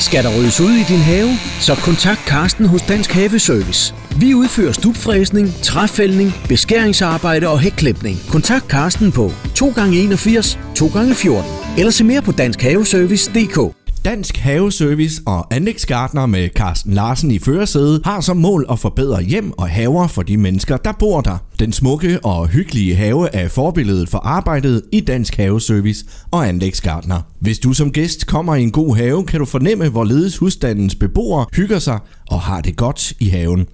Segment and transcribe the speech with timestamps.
[0.00, 1.30] Skal der ryddes ud i din have?
[1.60, 3.94] Så kontakt Karsten hos Dansk Haveservice.
[4.20, 8.16] Vi udfører stubfræsning, træfældning, beskæringsarbejde og hækklipning.
[8.30, 13.83] Kontakt Karsten på 2x81 2x14 eller se mere på danskhaveservice.dk.
[14.04, 19.52] Dansk Haveservice og anlægsgartner med Carsten Larsen i førersædet har som mål at forbedre hjem
[19.52, 21.38] og haver for de mennesker, der bor der.
[21.58, 27.20] Den smukke og hyggelige have er forbilledet for arbejdet i Dansk Haveservice og anlægsgartner.
[27.40, 31.46] Hvis du som gæst kommer i en god have, kan du fornemme, hvorledes husstandens beboere
[31.56, 31.98] hygger sig
[32.30, 33.66] og har det godt i haven.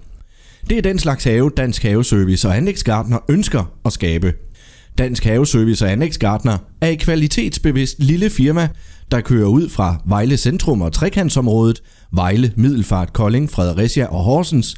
[0.69, 4.33] Det er den slags have, Dansk Haveservice og anlægsgartner ønsker at skabe.
[4.97, 8.69] Dansk Haveservice og Anlægsgartner er et kvalitetsbevidst lille firma,
[9.11, 14.75] der kører ud fra Vejle Centrum og Trekantsområdet, Vejle, Middelfart, Kolding, Fredericia og Horsens.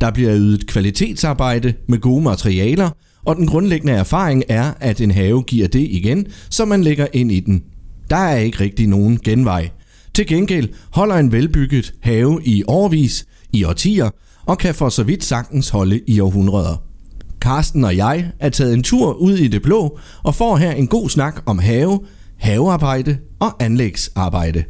[0.00, 2.90] Der bliver ydet kvalitetsarbejde med gode materialer,
[3.24, 7.32] og den grundlæggende erfaring er, at en have giver det igen, som man lægger ind
[7.32, 7.62] i den.
[8.10, 9.70] Der er ikke rigtig nogen genvej.
[10.14, 14.10] Til gengæld holder en velbygget have i årvis, i årtier,
[14.46, 16.82] og kan for så vidt sagtens holde i århundreder.
[17.40, 20.86] Karsten og jeg er taget en tur ud i det blå og får her en
[20.86, 22.00] god snak om have,
[22.40, 24.64] havearbejde og anlægsarbejde.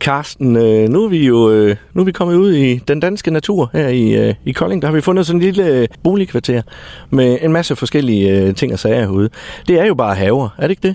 [0.00, 3.30] Karsten, øh, nu er vi jo øh, nu er vi kommet ud i den danske
[3.30, 4.82] natur her i, øh, i Kolding.
[4.82, 6.62] Der har vi fundet sådan en lille boligkvarter
[7.10, 9.28] med en masse forskellige ting og sager herude.
[9.68, 10.94] Det er jo bare haver, er det ikke det?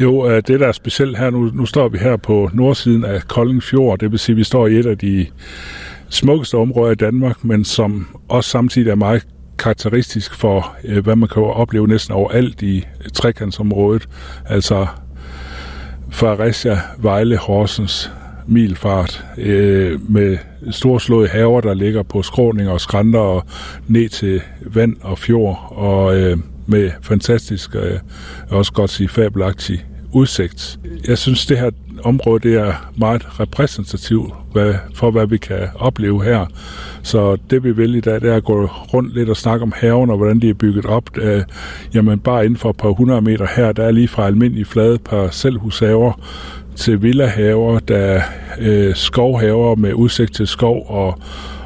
[0.00, 3.62] Jo, det der er specielt her, nu, nu står vi her på nordsiden af Kolding
[3.62, 5.26] Fjord, det vil sige, at vi står i et af de
[6.08, 9.26] smukkeste områder i Danmark, men som også samtidig er meget
[9.58, 14.08] karakteristisk for, hvad man kan opleve næsten overalt i trekantsområdet.
[14.46, 14.86] Altså
[16.10, 18.10] Fredericia, Vejle, Horsens,
[18.46, 20.38] Milfart, øh, med
[20.70, 23.44] storslåede haver, der ligger på skråninger og skrænter og
[23.88, 27.98] ned til vand og fjord, og øh, med fantastisk, øh,
[28.50, 30.78] også godt sige fabelagtig udsigt.
[31.08, 31.70] Jeg synes, det her
[32.04, 36.46] område det er meget repræsentativt hvad, for, hvad vi kan opleve her.
[37.02, 39.72] Så det vi vil i dag, det er at gå rundt lidt og snakke om
[39.76, 41.16] haven og hvordan de er bygget op.
[41.16, 41.42] Øh,
[41.94, 44.98] jamen bare inden for et par hundrede meter her, der er lige fra almindelige flade
[44.98, 46.12] parcelhushaver
[46.76, 48.22] til villahaver, der er
[48.58, 51.18] øh, skovhaver med udsigt til skov og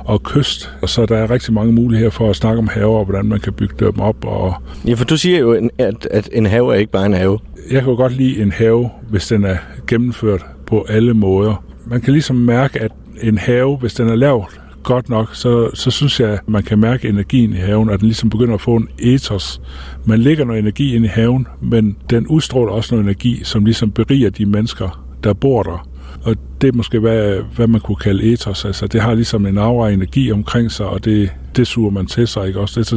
[0.05, 0.73] og kyst.
[0.83, 3.41] Og så der er rigtig mange muligheder for at snakke om haver, og hvordan man
[3.41, 4.25] kan bygge dem op.
[4.25, 4.55] Og
[4.87, 7.39] ja, for du siger jo, at, at en have er ikke bare en have.
[7.71, 9.57] Jeg kan godt lide en have, hvis den er
[9.87, 11.65] gennemført på alle måder.
[11.87, 14.45] Man kan ligesom mærke, at en have, hvis den er lavet
[14.83, 18.07] godt nok, så, så synes jeg, at man kan mærke energien i haven, at den
[18.07, 19.61] ligesom begynder at få en ethos.
[20.05, 23.91] Man lægger noget energi ind i haven, men den udstråler også noget energi, som ligesom
[23.91, 25.89] beriger de mennesker, der bor der.
[26.25, 28.65] Og det er måske, hvad, hvad man kunne kalde ethos.
[28.65, 32.29] Altså, det har ligesom en aura energi omkring sig, og det, det suger man til
[32.29, 32.81] sig, ikke også?
[32.81, 32.91] Det,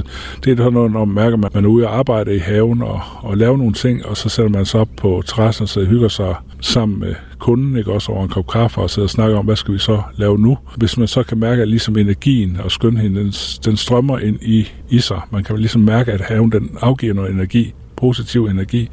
[0.43, 2.81] det er sådan noget, når man mærker, at man er ude og arbejde i haven
[2.81, 5.85] og, og lave nogle ting, og så sætter man sig op på terrassen og så
[5.85, 9.37] hygger sig sammen med kunden, ikke også over en kop kaffe og sidder og snakker
[9.37, 10.57] om, hvad skal vi så lave nu?
[10.75, 13.31] Hvis man så kan mærke, at ligesom energien og skønheden, den,
[13.66, 15.21] den strømmer ind i, i sig.
[15.31, 18.89] Man kan ligesom mærke, at haven den afgiver noget energi, positiv energi,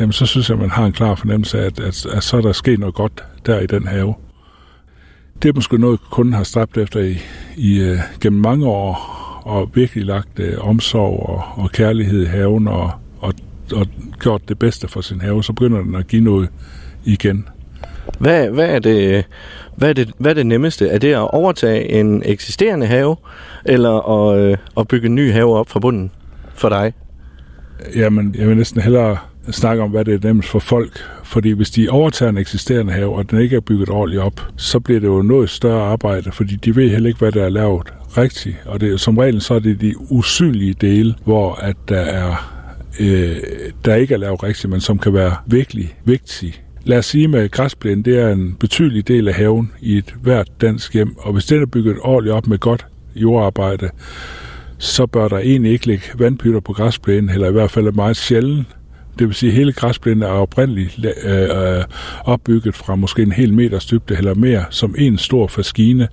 [0.00, 2.36] jamen så synes jeg, at man har en klar fornemmelse af, at, at, at så
[2.36, 4.14] er der sket noget godt der i den have.
[5.42, 7.18] Det er måske noget, kunden har stræbt efter i,
[7.56, 8.94] i uh, gennem mange år,
[9.44, 12.90] og virkelig lagt uh, omsorg og, og kærlighed i haven, og,
[13.20, 13.34] og,
[13.72, 13.86] og
[14.20, 16.48] gjort det bedste for sin have, så begynder den at give noget
[17.04, 17.48] igen.
[18.18, 19.24] Hvad, hvad, er det,
[19.76, 20.88] hvad, er det, hvad er det nemmeste?
[20.88, 23.16] Er det at overtage en eksisterende have,
[23.64, 26.10] eller at, øh, at bygge en ny have op fra bunden
[26.54, 26.92] for dig?
[27.96, 29.18] Jamen, jeg vil næsten hellere
[29.50, 31.00] snakke om, hvad det er nemmest for folk.
[31.24, 34.80] Fordi hvis de overtager en eksisterende have, og den ikke er bygget ordentligt op, så
[34.80, 37.82] bliver det jo noget større arbejde, fordi de ved heller ikke, hvad der er lavet
[38.18, 38.56] rigtigt.
[38.64, 42.54] Og det, som regel så er det de usynlige dele, hvor at der er
[43.00, 43.36] øh,
[43.84, 46.54] der ikke er lavet rigtigt, men som kan være virkelig vigtige.
[46.84, 50.48] Lad os sige med græsplænen, det er en betydelig del af haven i et hvert
[50.60, 53.90] dansk hjem, og hvis den er bygget ordentligt op med godt jordarbejde,
[54.78, 58.66] så bør der egentlig ikke ligge vandpytter på græsplænen, eller i hvert fald meget sjældent.
[59.18, 61.84] Det vil sige, at hele græsplænen er oprindeligt øh, øh,
[62.24, 66.08] opbygget fra måske en hel meters dybde eller mere, som en stor faskine,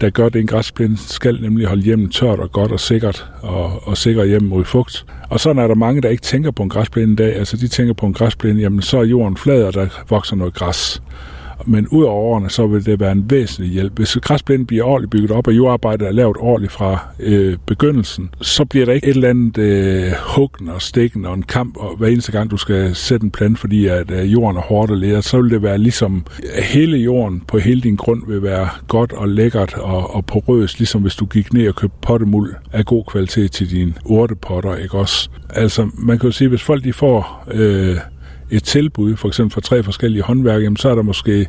[0.00, 3.88] der gør, at en græsplæne skal nemlig holde hjemmet tørt og godt og sikkert, og,
[3.88, 5.06] og sikre hjem mod fugt.
[5.28, 7.36] Og så er der mange, der ikke tænker på en græsplæne i dag.
[7.36, 10.54] Altså, de tænker på en græsplæne, jamen så er jorden flad, og der vokser noget
[10.54, 11.02] græs
[11.66, 13.92] men ud over årene, så vil det være en væsentlig hjælp.
[13.96, 18.64] Hvis græsplænen bliver ordentligt bygget op, og jordarbejdet er lavet ordentligt fra øh, begyndelsen, så
[18.64, 22.08] bliver der ikke et eller andet øh, huggen og stikken og en kamp, og hver
[22.08, 25.24] eneste gang du skal sætte en plante, fordi at øh, jorden er hårdt og læret,
[25.24, 29.12] så vil det være ligesom, øh, hele jorden på hele din grund vil være godt
[29.12, 33.04] og lækkert og, og porøst, ligesom hvis du gik ned og købte pottemuld af god
[33.04, 35.30] kvalitet til dine urtepotter, ikke også?
[35.50, 37.96] Altså, man kan jo sige, hvis folk de får øh,
[38.50, 41.46] et tilbud, for eksempel fra tre forskellige håndværk, jamen, så er der måske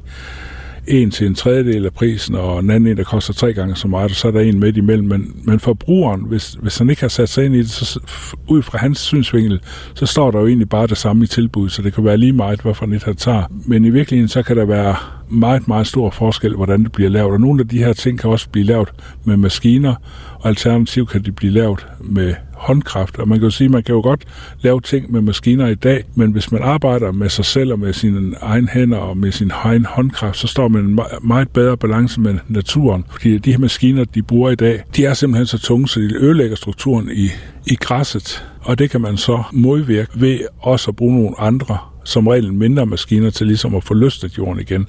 [0.88, 3.88] en til en tredjedel af prisen, og en anden en, der koster tre gange så
[3.88, 5.07] meget, og så er der en midt imellem.
[5.07, 8.00] Men, men forbrugeren, hvis, hvis han ikke har sat sig ind i det, så
[8.48, 9.60] ud fra hans synsvinkel,
[9.94, 12.34] så står der jo egentlig bare det samme i tilbud, så det kan være lige
[12.34, 13.44] meget, hvorfor net han tager.
[13.66, 14.96] Men i virkeligheden, så kan der være
[15.30, 17.31] meget, meget stor forskel, hvordan det bliver lavet.
[17.31, 18.90] Og nogle af de her ting kan også blive lavet
[19.24, 19.96] med maskiner,
[20.40, 23.20] og alternativt kan de blive lavet med håndkraft.
[23.20, 24.26] Og man kan jo sige, at man kan jo godt
[24.62, 27.94] lave ting med maskiner i dag, men hvis man arbejder med sig selv og med
[27.94, 32.22] sine egne hænder og med sin egen håndkraft, så står man en meget bedre balance
[32.22, 33.06] med naturen.
[33.12, 36.16] Fordi de her maskiner, de bruger i dag, de er simpelthen så tunge, så de
[36.16, 37.30] ødelægger strukturen i,
[37.66, 38.46] i græsset.
[38.62, 41.78] Og det kan man så modvirke ved også at bruge nogle andre
[42.10, 44.88] som regel mindre maskiner til ligesom at få løstet jorden igen.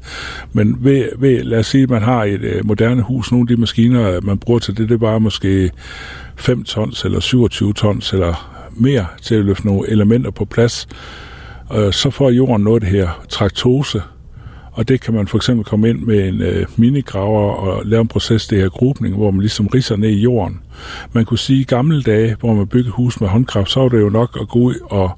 [0.53, 3.57] Men ved, ved lad os sige, at man har et øh, moderne hus, nogle af
[3.57, 5.71] de maskiner, man bruger til det, det er bare måske
[6.37, 10.89] 5 tons eller 27 tons eller mere til at løfte nogle elementer på plads.
[11.75, 14.03] Øh, så får jorden noget af det her traktose,
[14.73, 18.09] og det kan man for eksempel komme ind med en øh, minigraver og lave en
[18.09, 20.61] proces, det her grubning, hvor man ligesom riser ned i jorden.
[21.13, 23.89] Man kunne sige, at i gamle dage, hvor man byggede hus med håndkraft, så var
[23.89, 25.11] det jo nok at gå ud og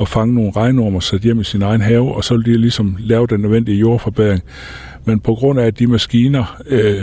[0.00, 2.96] at fange nogle regnormer sætte hjem i sin egen have, og så ville de ligesom
[2.98, 4.42] lave den nødvendige jordforbedring.
[5.04, 7.02] Men på grund af, at de maskiner, øh,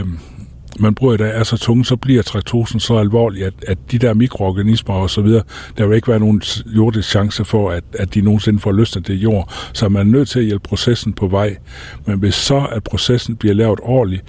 [0.79, 3.97] man bruger i dag, er så tunge, så bliver traktosen så alvorlig, at, at de
[3.97, 5.43] der mikroorganismer og så videre,
[5.77, 9.13] der vil ikke være nogen jordisk chance for, at, at de nogensinde får løsnet det
[9.13, 9.53] jord.
[9.73, 11.57] Så man er nødt til at hjælpe processen på vej.
[12.05, 14.23] Men hvis så, at processen bliver lavet ordentligt,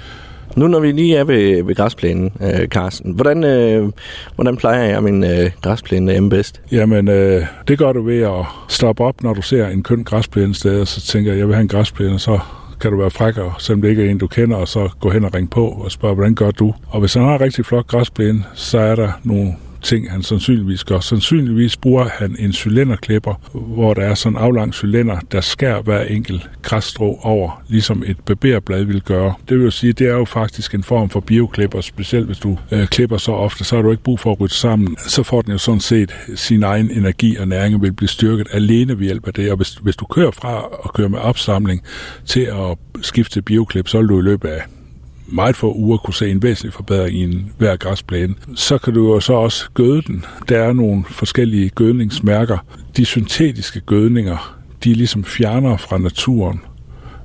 [0.57, 3.89] nu når vi lige er ved, ved græsplænen, øh, Carsten, hvordan, øh,
[4.35, 6.61] hvordan plejer jeg min øh, græsplæne hjemme bedst?
[6.73, 10.55] Jamen, øh, det gør du ved at stoppe op, når du ser en køn græsplæne
[10.55, 12.39] sted, og så tænker jeg, jeg vil have en græsplæne, så
[12.81, 15.25] kan du være frækker, selvom det ikke er en, du kender, og så gå hen
[15.25, 16.75] og ringe på og spørge, hvordan gør du?
[16.89, 20.85] Og hvis han har en rigtig flot græsplæne, så er der nogle ting, han sandsynligvis
[20.85, 21.01] gør.
[21.01, 26.03] Sandsynligvis bruger han en cylinderklipper, hvor der er sådan en aflang cylinder, der skærer hver
[26.03, 29.35] enkelt græsstrå over, ligesom et barberblad vil gøre.
[29.49, 32.87] Det vil sige, det er jo faktisk en form for bioklipper, specielt hvis du øh,
[32.87, 34.97] klipper så ofte, så har du ikke brug for at rydde sammen.
[35.07, 38.99] Så får den jo sådan set sin egen energi og næring vil blive styrket alene
[38.99, 39.51] ved hjælp af det.
[39.51, 41.83] Og hvis, hvis du kører fra at køre med opsamling
[42.27, 44.63] til at skifte til bioklip, så vil du i løbet af
[45.29, 48.35] meget få uger kunne se en væsentlig forbedring i en hver græsplæne.
[48.55, 50.25] Så kan du jo så også gøde den.
[50.49, 52.59] Der er nogle forskellige gødningsmærker.
[52.97, 56.61] De syntetiske gødninger, de er ligesom fjerner fra naturen,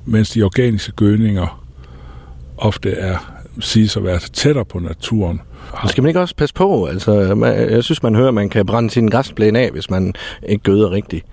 [0.04, 1.64] mens de organiske gødninger
[2.56, 5.40] ofte er siges at være tættere på naturen.
[5.82, 6.84] Men skal man ikke også passe på?
[6.84, 7.12] Altså,
[7.70, 10.14] jeg synes, man hører, at man kan brænde sin græsplæne af, hvis man
[10.48, 11.26] ikke gøder rigtigt.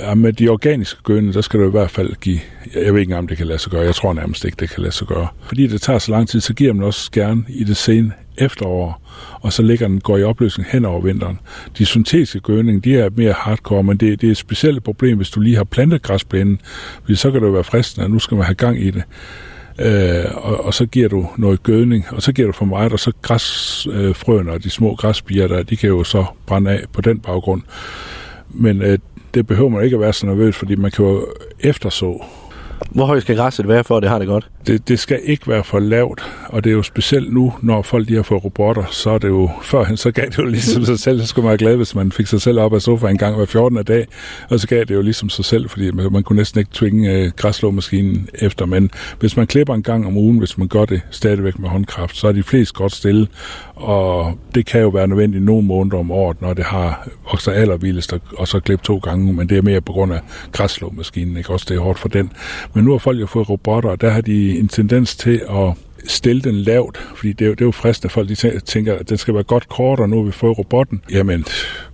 [0.00, 2.40] Ja, med de organiske gødninger, der skal du i hvert fald give,
[2.74, 4.82] jeg ved ikke om det kan lade sig gøre, jeg tror nærmest ikke, det kan
[4.82, 5.28] lade sig gøre.
[5.42, 9.00] Fordi det tager så lang tid, så giver man også gerne i det sene efterår,
[9.40, 11.38] og så ligger den, går i opløsning hen over vinteren.
[11.78, 15.30] De syntetiske gødning, de er mere hardcore, men det, det er et specielt problem, hvis
[15.30, 16.60] du lige har plantet græsplænen,
[17.00, 19.02] fordi så kan det jo være fristende, at nu skal man have gang i det.
[19.78, 22.98] Øh, og, og så giver du noget gødning, og så giver du for meget, og
[22.98, 27.18] så græsfrøene og de små græsbier der, de kan jo så brænde af på den
[27.18, 27.62] baggrund.
[28.48, 28.98] Men øh,
[29.34, 31.26] det behøver man ikke at være så nervøs, fordi man kan jo
[31.60, 32.24] efterså
[32.90, 34.50] hvor højt skal græsset være, for at det har det godt?
[34.66, 38.06] Det, det skal ikke være for lavt, og det er jo specielt nu, når folk
[38.06, 40.98] lige har fået robotter, så er det jo, førhen så gav det jo ligesom sig
[40.98, 43.18] selv, så skulle man være glad, hvis man fik sig selv op af sofaen en
[43.18, 43.84] gang hver 14.
[43.84, 44.06] dag,
[44.50, 47.12] og så gav det jo ligesom sig selv, fordi man, man kunne næsten ikke tvinge
[47.12, 48.90] øh, græslåmaskinen efter, men
[49.20, 52.28] hvis man klipper en gang om ugen, hvis man gør det stadigvæk med håndkraft, så
[52.28, 53.26] er de flest godt stille,
[53.74, 58.14] og det kan jo være nødvendigt nogle måneder om året, når det har vokset allervildest,
[58.38, 60.20] og så klippe to gange, men det er mere på grund af
[60.52, 62.30] græslåmaskinen, ikke også det er hårdt for den.
[62.74, 65.72] Men nu har folk jo fået robotter, og der har de en tendens til at
[66.06, 68.94] stille den lavt, fordi det er, jo, det er jo fristende, at folk de tænker,
[68.94, 71.02] at den skal være godt kort, og nu har vi fået robotten.
[71.12, 71.44] Jamen,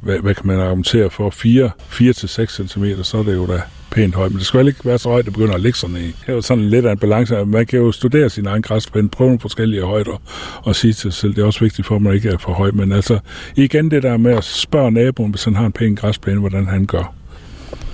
[0.01, 1.31] hvad, hvad kan man argumentere for?
[1.31, 5.09] 4-6 cm, så er det jo da pænt højt, men det skal ikke være så
[5.09, 6.07] højt, at det begynder at ligge sådan i.
[6.07, 7.45] Det er jo sådan lidt af en balance.
[7.45, 10.23] Man kan jo studere sin egen græsplæne, prøve nogle forskellige højder
[10.63, 12.53] og sige til sig selv, det er også vigtigt for, at man ikke er for
[12.53, 12.71] høj.
[12.71, 13.19] Men altså,
[13.57, 16.87] igen det der med at spørge naboen, hvis han har en pæn græsplæne, hvordan han
[16.87, 17.15] gør.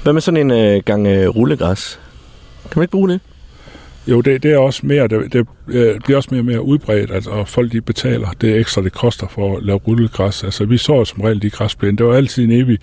[0.02, 2.00] Hvad med sådan en øh, gang øh, rullegræs?
[2.70, 3.20] Kan man ikke bruge det?
[4.06, 7.10] Jo, det, det er også mere, det, det øh, bliver også mere og mere udbredt,
[7.10, 10.44] at, og folk de betaler det ekstra, det koster for at lave rullegræs.
[10.44, 11.96] Altså, vi så som regel de græsplæne.
[11.96, 12.78] Det var altid en evig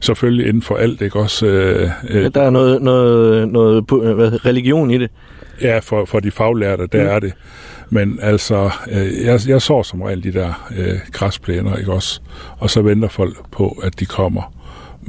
[0.00, 1.46] selvfølgelig inden for alt, ikke også?
[1.46, 3.84] Øh, øh, ja, der er noget, noget, noget
[4.14, 5.10] hvad, religion i det.
[5.62, 7.08] Ja, for, for de faglærte, der mm.
[7.08, 7.32] er det.
[7.90, 12.20] Men altså, øh, jeg, jeg så som regel de der øh, græsplæner, ikke også?
[12.58, 14.52] Og så venter folk på, at de kommer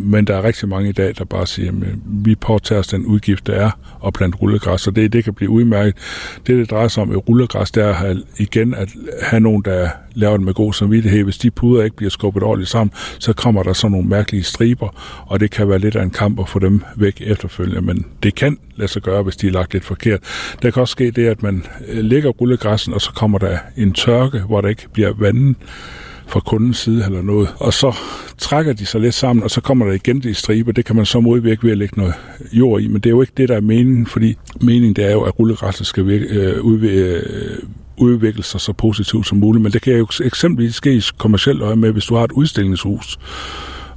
[0.01, 3.05] men der er rigtig mange i dag, der bare siger, at vi påtager os den
[3.05, 3.71] udgift, der er
[4.07, 5.95] at plante rullegræs, og det, det kan blive udmærket.
[6.47, 8.89] Det, det drejer sig om i rullegræs, det er at igen at
[9.21, 11.23] have nogen, der laver det med god samvittighed.
[11.23, 15.23] Hvis de puder ikke bliver skubbet ordentligt sammen, så kommer der sådan nogle mærkelige striber,
[15.27, 18.35] og det kan være lidt af en kamp at få dem væk efterfølgende, men det
[18.35, 20.19] kan lade sig gøre, hvis de er lagt lidt forkert.
[20.61, 23.93] Der kan også ske det, at man øh, lægger rullegræssen, og så kommer der en
[23.93, 25.55] tørke, hvor der ikke bliver vandet,
[26.31, 27.49] fra kundens side eller noget.
[27.59, 27.95] Og så
[28.37, 30.71] trækker de sig lidt sammen, og så kommer der igen det stribe.
[30.71, 32.13] Det kan man så modvirke ved at lægge noget
[32.51, 35.11] jord i, men det er jo ikke det, der er meningen, fordi meningen det er
[35.11, 37.57] jo, at rullegræsset skal virke, øh, udvikle, øh,
[37.97, 39.63] udvikle sig så positivt som muligt.
[39.63, 43.19] Men det kan jo eksempelvis ske i kommersielt øje med, hvis du har et udstillingshus,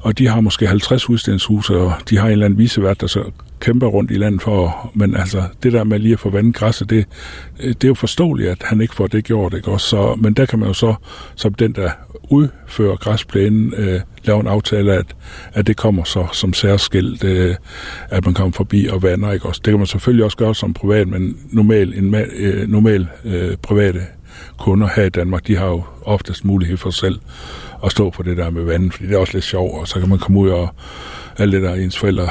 [0.05, 3.25] og de har måske 50 udstillingshuse, og de har en eller anden visevært, der så
[3.61, 6.91] kæmper rundt i landet for, men altså det der med lige at få vandet græsset,
[6.91, 7.07] det,
[7.61, 9.89] øh, det er jo forståeligt, at han ikke får det gjort, ikke også?
[9.89, 10.95] Så, men der kan man jo så,
[11.35, 11.91] som den der
[12.31, 15.07] udfører græsplænen, øh, lave en aftale, at,
[15.53, 17.55] at det kommer så som særskilt, øh,
[18.11, 19.61] at man kommer forbi og vander, ikke også?
[19.65, 24.01] Det kan man selvfølgelig også gøre som privat, men normal, en, øh, normal øh, private
[24.59, 27.21] kunder her i Danmark, de har jo oftest mulighed for selv
[27.85, 30.01] at stå for det der med vandet, fordi det er også lidt sjovt, og så
[30.01, 30.69] kan man komme ud og
[31.39, 32.29] alt det der ens forældre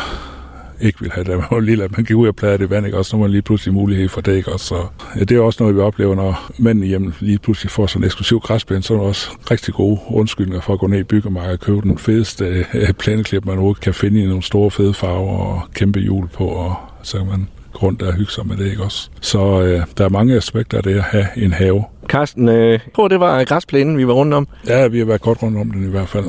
[0.82, 2.86] ikke vil have, Der man var lille, at man gik ud og plade det vand,
[2.86, 2.98] ikke?
[2.98, 4.52] også så man lige pludselig mulighed for det, ikke?
[4.52, 4.76] Og så
[5.16, 8.06] ja, det er også noget, vi oplever, når mænd hjemme lige pludselig får sådan en
[8.06, 11.60] eksklusiv græsplæne, så er der også rigtig gode undskyldninger for at gå ned i byggemarkedet
[11.60, 15.38] og købe den fedeste øh, planeklip, man overhovedet kan finde i nogle store fede farver
[15.38, 18.84] og kæmpe hjul på, og så kan man grund der hygge sig med det, ikke
[18.84, 19.10] også?
[19.22, 21.84] Så øh, der er mange aspekter af det at have en have.
[22.08, 24.48] Carsten, øh, jeg tror, det var græsplænen, vi var rundt om.
[24.68, 26.26] Ja, vi har været godt rundt om den i hvert fald.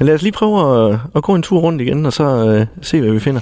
[0.00, 3.00] Lad os lige prøve at, at gå en tur rundt igen, og så øh, se,
[3.00, 3.40] hvad vi finder.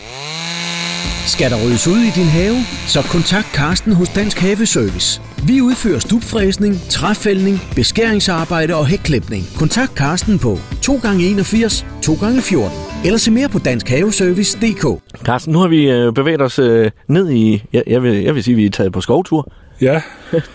[1.26, 2.56] Skal der ryddes ud i din have,
[2.86, 5.22] så kontakt Karsten hos Dansk Haveservice.
[5.46, 9.42] Vi udfører stupfræsning, træfældning, beskæringsarbejde og hækklipning.
[9.58, 10.52] Kontakt Karsten på
[10.86, 15.02] 2x81 2x14 eller se mere på danskhaveservice.dk.
[15.24, 18.42] Carsten, nu har vi øh, bevæget os øh, ned i, jeg, jeg, vil, jeg vil
[18.44, 19.52] sige, at vi er taget på skovtur.
[19.80, 20.02] Ja,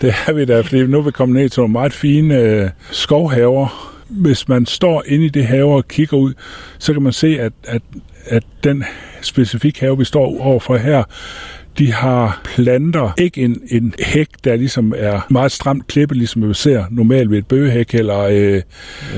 [0.00, 2.70] det er vi da, fordi nu er vi kommet ned til nogle meget fine øh,
[2.90, 3.92] skovhaver.
[4.08, 6.34] Hvis man står inde i det have og kigger ud,
[6.78, 7.82] så kan man se, at, at,
[8.26, 8.84] at den
[9.22, 11.04] specifik have, vi står overfor her,
[11.78, 16.54] de har planter, ikke en, en hæk, der ligesom er meget stramt klippet, ligesom vi
[16.54, 18.18] ser normalt ved et bøgehæk, eller...
[18.20, 18.62] Øh,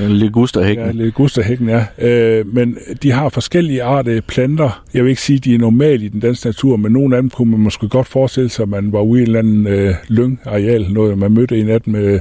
[0.09, 0.85] Ligusterhækken.
[0.85, 1.85] Ja, ligusterhækken, ja.
[1.97, 4.83] Øh, men de har forskellige arter planter.
[4.93, 7.21] Jeg vil ikke sige, at de er normale i den danske natur, men nogle af
[7.21, 9.67] dem kunne man måske godt forestille sig, at man var ude i en eller anden
[9.67, 11.95] øh, lyngareal, noget man mødte en af dem.
[11.95, 12.19] Øh,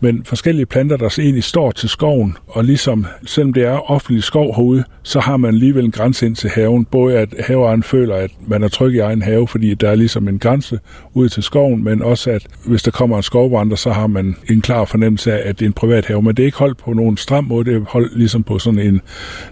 [0.00, 4.54] men forskellige planter, der egentlig står til skoven, og ligesom, selvom det er offentlig skov
[4.56, 6.84] herude, så har man alligevel en grænse ind til haven.
[6.84, 10.28] Både at haveejeren føler, at man er tryg i egen have, fordi der er ligesom
[10.28, 10.78] en grænse
[11.14, 14.60] ud til skoven, men også at hvis der kommer en skovvandrer, så har man en
[14.60, 16.22] klar fornemmelse af, at det er en privat have.
[16.22, 18.80] Men det er ikke holdt på nogen stram måde, det er holdt ligesom på sådan
[18.80, 19.00] en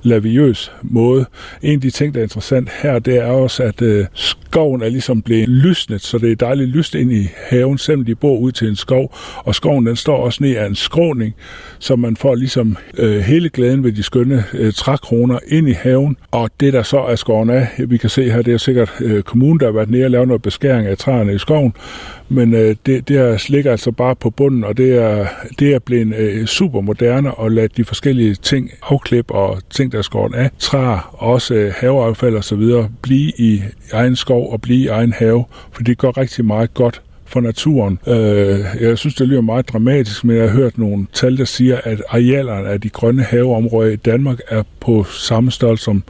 [0.02, 1.26] laviøs måde.
[1.62, 4.06] En af de ting, der er interessant her, det er også, at øh,
[4.56, 8.14] skoven er ligesom blevet lysnet, så det er dejligt lyst ind i haven, selvom de
[8.14, 9.14] bor ud til en skov.
[9.36, 11.34] Og skoven den står også ned af en skråning,
[11.78, 16.16] så man får ligesom øh, hele glæden ved de skønne øh, trækroner ind i haven.
[16.30, 19.22] Og det, der så er skoven af, vi kan se her, det er sikkert øh,
[19.22, 21.72] kommunen, der har været nede og lavet noget beskæring af træerne i skoven,
[22.28, 25.26] men øh, det, det ligger altså bare på bunden, og det er,
[25.58, 29.98] det er blevet øh, super moderne at lade de forskellige ting afklip og ting, der
[29.98, 34.62] er skåret af træer, også øh, haveaffald og så videre, blive i egen skov og
[34.62, 37.98] blive i egen have, for det går rigtig meget godt for naturen.
[38.06, 41.80] Øh, jeg synes, det lyder meget dramatisk, men jeg har hørt nogle tal, der siger,
[41.84, 46.02] at arealerne af de grønne haveområder i Danmark er på samme størrelse som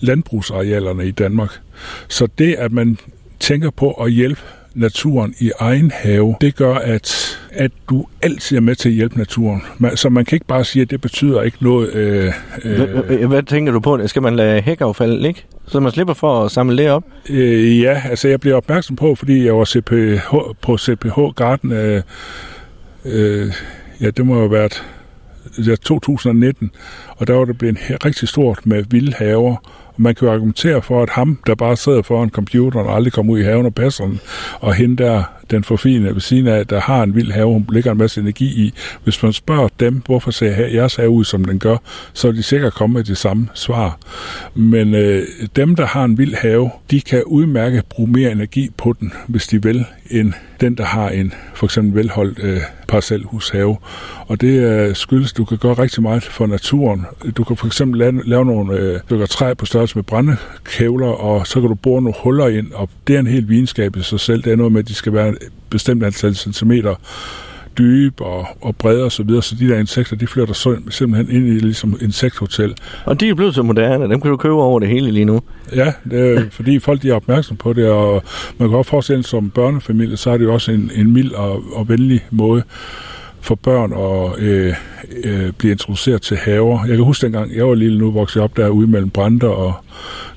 [0.00, 1.60] landbrugsarealerne i Danmark.
[2.08, 2.98] Så det, at man
[3.40, 4.40] tænker på at hjælpe
[4.74, 9.18] naturen i egen have, det gør, at, at du altid er med til at hjælpe
[9.18, 9.62] naturen.
[9.94, 11.94] Så man kan ikke bare sige, at det betyder ikke noget.
[11.94, 12.32] Øh,
[12.64, 14.06] øh, hvad, hvad tænker du på?
[14.06, 15.42] Skal man lade hækaffald ligge?
[15.66, 17.04] Så man slipper for at samle det op?
[17.30, 22.02] Øh, ja, altså jeg bliver opmærksom på, fordi jeg var CPH, på CPH Garden, øh,
[23.04, 23.52] øh,
[24.00, 24.84] ja, det må have været
[25.66, 26.70] ja, 2019,
[27.16, 29.56] og der var det blevet rigtig stort med vilde haver,
[30.02, 33.32] man kan jo argumentere for, at ham, der bare sidder foran computeren og aldrig kommer
[33.32, 34.20] ud i haven og passer den,
[34.60, 37.92] og hende der, den forfine ved siden af, der har en vild have, hun lægger
[37.92, 38.72] en masse energi i.
[39.04, 41.76] Hvis man spørger dem, hvorfor ser jeres have ud, som den gør,
[42.12, 43.98] så er de sikkert kommet med det samme svar.
[44.54, 48.94] Men øh, dem, der har en vild have, de kan udmærke bruge mere energi på
[49.00, 53.76] den, hvis de vil, end den, der har en for eksempel velholdt øh, parcelhushave.
[54.26, 57.06] Og det øh, skyldes, at du kan gøre rigtig meget for naturen.
[57.36, 61.46] Du kan for eksempel lave, lave nogle øh, stykker træ på størrelse med brændekævler, og
[61.46, 64.20] så kan du bore nogle huller ind, og det er en helt videnskab i sig
[64.20, 64.42] selv.
[64.42, 65.36] Det er noget med, at de skal være et
[65.70, 66.94] bestemt antal centimeter
[67.78, 70.54] dyb og, og brede og så videre, så de der insekter, de flytter
[70.90, 72.74] simpelthen ind i ligesom insekthotel.
[73.04, 75.40] Og de er blevet så moderne, dem kan du købe over det hele lige nu.
[75.74, 78.22] Ja, det er, fordi folk de er opmærksom på det, og
[78.58, 81.62] man kan også forestille som børnefamilie, så er det jo også en, en mild og,
[81.72, 82.62] og venlig måde
[83.42, 84.74] for børn at øh,
[85.24, 86.84] øh, blive introduceret til haver.
[86.86, 89.74] Jeg kan huske dengang, jeg var lille nu, voksede op der ude mellem Brander og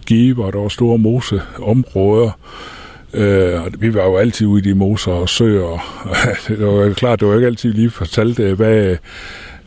[0.06, 2.32] Give, og der var store moseområder.
[3.14, 5.64] Øh, og vi var jo altid ude i de moser og søer.
[5.64, 5.80] Og,
[6.48, 8.98] det var jo klart, det var ikke altid lige fortalt, hvad,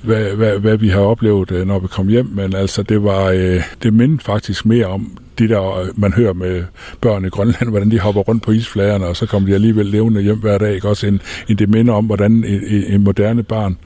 [0.03, 3.25] hvad, hvad, hvad vi har oplevet, øh, når vi kom hjem, men altså det var,
[3.25, 6.65] øh, det mindede faktisk mere om det der, øh, man hører med
[7.01, 10.23] børn i Grønland, hvordan de hopper rundt på isflagerne, og så kommer de alligevel levende
[10.23, 10.89] hjem hver dag, ikke?
[10.89, 13.79] også en, en det minder om, hvordan en, en moderne barn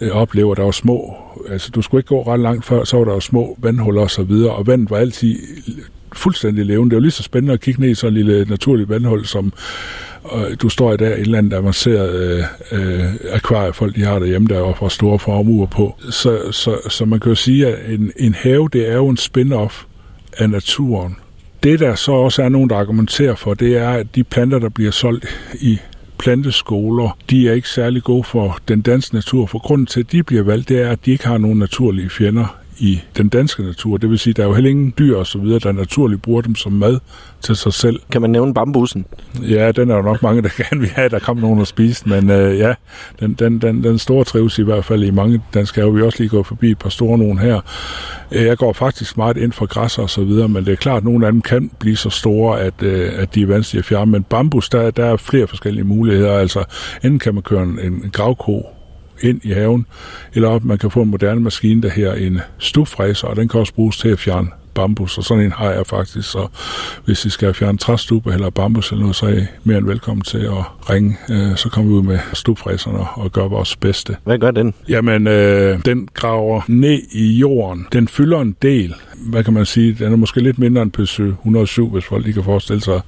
[0.00, 1.16] øh, oplever, der var små,
[1.48, 4.10] altså du skulle ikke gå ret langt før, så var der jo små vandhuller og
[4.10, 5.38] så videre, og vandet var altid
[6.16, 6.90] fuldstændig levende.
[6.90, 9.52] Det var lige så spændende at kigge ned i sådan en lille naturligt vandhul, som
[10.34, 14.18] øh, du står i dag i et eller andet avanceret øh, øh, akvariefolk, de har
[14.18, 15.94] derhjemme, der er for store formuer på.
[16.10, 19.16] Så, så, så man kan jo sige, at en, en have, det er jo en
[19.16, 19.86] spin-off
[20.38, 21.16] af naturen.
[21.62, 24.68] Det, der så også er nogen, der argumenterer for, det er, at de planter, der
[24.68, 25.26] bliver solgt
[25.60, 25.78] i
[26.18, 29.46] planteskoler, de er ikke særlig gode for den danske natur.
[29.46, 32.10] For grunden til, at de bliver valgt, det er, at de ikke har nogen naturlige
[32.10, 33.96] fjender i den danske natur.
[33.96, 36.22] Det vil sige, at der er jo heller ingen dyr og så videre, der naturligt
[36.22, 36.98] bruger dem som mad
[37.40, 38.00] til sig selv.
[38.10, 39.06] Kan man nævne bambusen?
[39.42, 42.08] Ja, den er der nok mange, der gerne vil have, der kommer nogen og spise,
[42.08, 42.74] men øh, ja,
[43.20, 45.92] den, den, den, den store trives i hvert fald i mange danske haver.
[45.92, 47.60] Vi også lige gået forbi et par store nogen her.
[48.32, 50.96] Øh, jeg går faktisk meget ind for græsser og så videre, men det er klart,
[50.96, 53.84] at nogle af dem kan blive så store, at, øh, at de er vanskelige at
[53.84, 54.10] fjerne.
[54.10, 56.38] Men bambus, der, der er flere forskellige muligheder.
[56.38, 56.64] Altså,
[57.04, 58.75] enten kan man køre en, en gravko
[59.22, 59.86] ind i haven,
[60.34, 63.74] eller man kan få en moderne maskine, der her en stufræser, og den kan også
[63.74, 66.46] bruges til at fjerne bambus, og sådan en har jeg faktisk, så
[67.04, 70.22] hvis I skal fjerne træstube eller bambus eller noget, så er I mere end velkommen
[70.22, 71.16] til at ringe.
[71.30, 74.16] Øh, så kommer vi ud med stubfræserne og gør vores bedste.
[74.24, 74.74] Hvad gør den?
[74.88, 77.86] Jamen, øh, den graver ned i jorden.
[77.92, 78.94] Den fylder en del.
[79.18, 79.96] Hvad kan man sige?
[79.98, 83.00] Den er måske lidt mindre end Peugeot 107, hvis folk lige kan forestille sig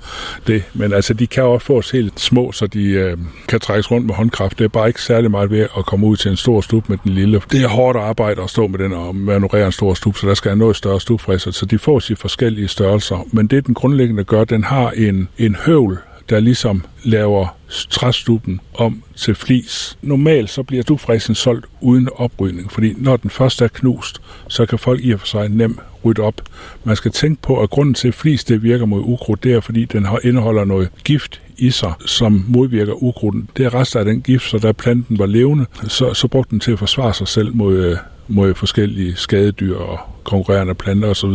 [0.46, 0.62] det.
[0.74, 3.16] Men altså, de kan også få os helt små, så de øh,
[3.48, 4.58] kan trækkes rundt med håndkraft.
[4.58, 6.98] Det er bare ikke særlig meget ved at komme ud til en stor stub med
[7.04, 7.42] den lille.
[7.52, 10.34] Det er hårdt arbejde at stå med den og manøvrere en stor stub, så der
[10.34, 13.26] skal have noget større stubfræser så de får sig forskellige størrelser.
[13.32, 15.98] Men det, den grundlæggende gør, den har en, en høvl,
[16.30, 17.56] der ligesom laver
[17.90, 19.98] træstuben om til flis.
[20.02, 24.78] Normalt så bliver dubfræsen solgt uden oprydning, fordi når den først er knust, så kan
[24.78, 26.42] folk i og for sig nemt rydde op.
[26.84, 29.60] Man skal tænke på, at grunden til, at flis det virker mod ukrudt, det er,
[29.60, 33.48] fordi den indeholder noget gift i sig, som modvirker ukrudten.
[33.56, 36.60] Det er rester af den gift, så da planten var levende, så, så brugte den
[36.60, 37.96] til at forsvare sig selv mod, øh,
[38.28, 41.30] mod forskellige skadedyr og konkurrerende planter osv.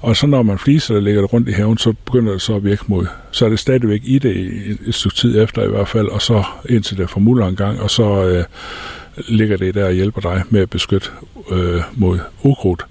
[0.00, 2.56] Og så når man fliser der ligger det rundt i haven, så begynder det så
[2.56, 3.06] at virke mod.
[3.30, 4.36] Så er det stadigvæk i det
[4.86, 7.90] et stykke tid efter i hvert fald, og så indtil det formuler en gang, og
[7.90, 8.44] så øh,
[9.28, 11.08] ligger det der og hjælper dig med at beskytte
[11.50, 12.86] øh, mod ukrudt.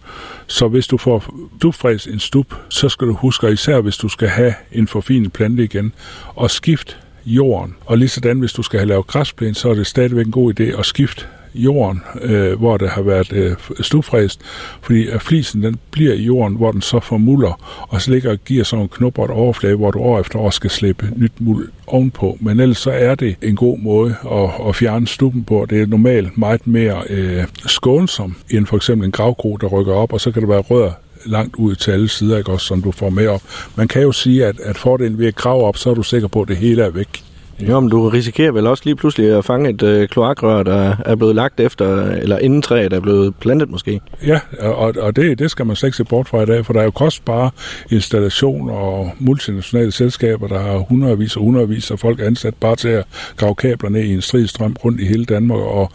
[0.47, 4.27] Så hvis du får dubfræs en stup, så skal du huske, især hvis du skal
[4.27, 5.93] have en forfinet plante igen,
[6.35, 7.75] og skift jorden.
[7.85, 10.59] Og lige sådan, hvis du skal have lavet græsplæne, så er det stadigvæk en god
[10.59, 14.41] idé at skifte jorden, øh, hvor det har været øh, stufræst,
[14.81, 18.37] fordi at flisen den bliver i jorden, hvor den så formulder, og så ligger og
[18.45, 22.37] giver sådan en knubbert overflade, hvor du år efter år skal slippe nyt muld ovenpå.
[22.39, 25.65] Men ellers så er det en god måde at, at fjerne stuppen på.
[25.69, 30.13] Det er normalt meget mere øh, skånsom end for eksempel en gravgro, der rykker op,
[30.13, 30.91] og så kan det være rødder
[31.25, 33.41] langt ud til alle sider, ikke også, som du får med op.
[33.75, 36.27] Man kan jo sige, at, at fordelen ved at grave op, så er du sikker
[36.27, 37.24] på, at det hele er væk.
[37.59, 41.15] Jo, men du risikerer vel også lige pludselig at fange et øh, kloakrør, der er
[41.15, 44.01] blevet lagt efter, eller inden træet er blevet plantet måske.
[44.25, 46.73] Ja, og, og det, det skal man slet ikke se bort fra i dag, for
[46.73, 47.49] der er jo kostbare
[47.91, 53.05] installationer og multinationale selskaber, der har hundredvis og hundredvis af folk ansat bare til at
[53.37, 55.91] grave kabler ned i en stridstrøm rundt i hele Danmark, og,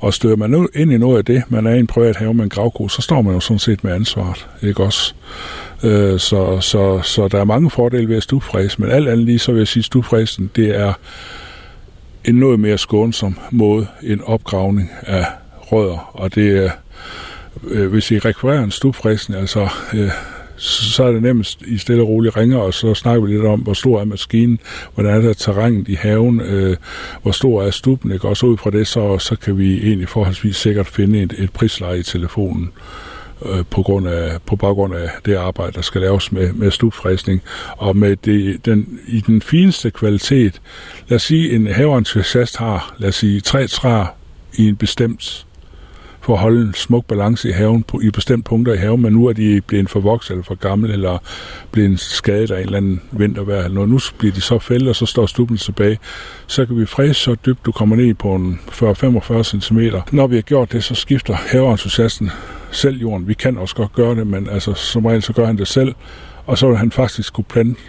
[0.00, 2.34] og støder man nu ind i noget af det, man er i en privat have
[2.34, 5.14] med en gravko, så står man jo sådan set med ansvaret, ikke også?
[5.84, 9.38] Øh, så, så, så der er mange fordele ved at stubfræse, men alt andet lige,
[9.38, 10.92] så vil jeg sige, at stubfræsen, det er
[12.24, 15.26] en noget mere skånsom måde end opgravning af
[15.72, 16.70] rødder, og det er,
[17.68, 20.10] øh, hvis I rekvirerer en stubfræsen, altså øh,
[20.58, 23.60] så er det nemmest i stille og roligt ringer, og så snakker vi lidt om,
[23.60, 24.58] hvor stor er maskinen,
[24.94, 26.76] hvordan er det terrænet i haven, øh,
[27.22, 28.28] hvor stor er stuben, ikke?
[28.28, 31.52] og så ud fra det, så, så kan vi egentlig forholdsvis sikkert finde et, et
[31.52, 32.70] prisleje i telefonen
[33.44, 37.42] øh, på, grund af, på baggrund af det arbejde, der skal laves med, med stupfræsning,
[37.76, 40.60] og med det, den, i den fineste kvalitet.
[41.08, 44.06] Lad os sige, en haveentusiast har, lad os sige, tre træer
[44.54, 45.46] i en bestemt
[46.26, 49.12] for at holde en smuk balance i haven på, i bestemte punkter i haven, men
[49.12, 51.18] nu er de blevet for vokset eller for gamle, eller
[51.72, 53.90] blevet skadet af en eller anden vintervejr eller noget.
[53.90, 55.98] Nu bliver de så fældet, og så står stuppen tilbage.
[56.46, 59.80] Så kan vi fræse så dybt, du kommer ned på en 40-45 cm.
[60.12, 62.30] Når vi har gjort det, så skifter haveentusiasten
[62.76, 63.28] selv jorden.
[63.28, 65.94] Vi kan også godt gøre det, men altså, som regel så gør han det selv.
[66.46, 67.80] Og så vil han faktisk kunne plante,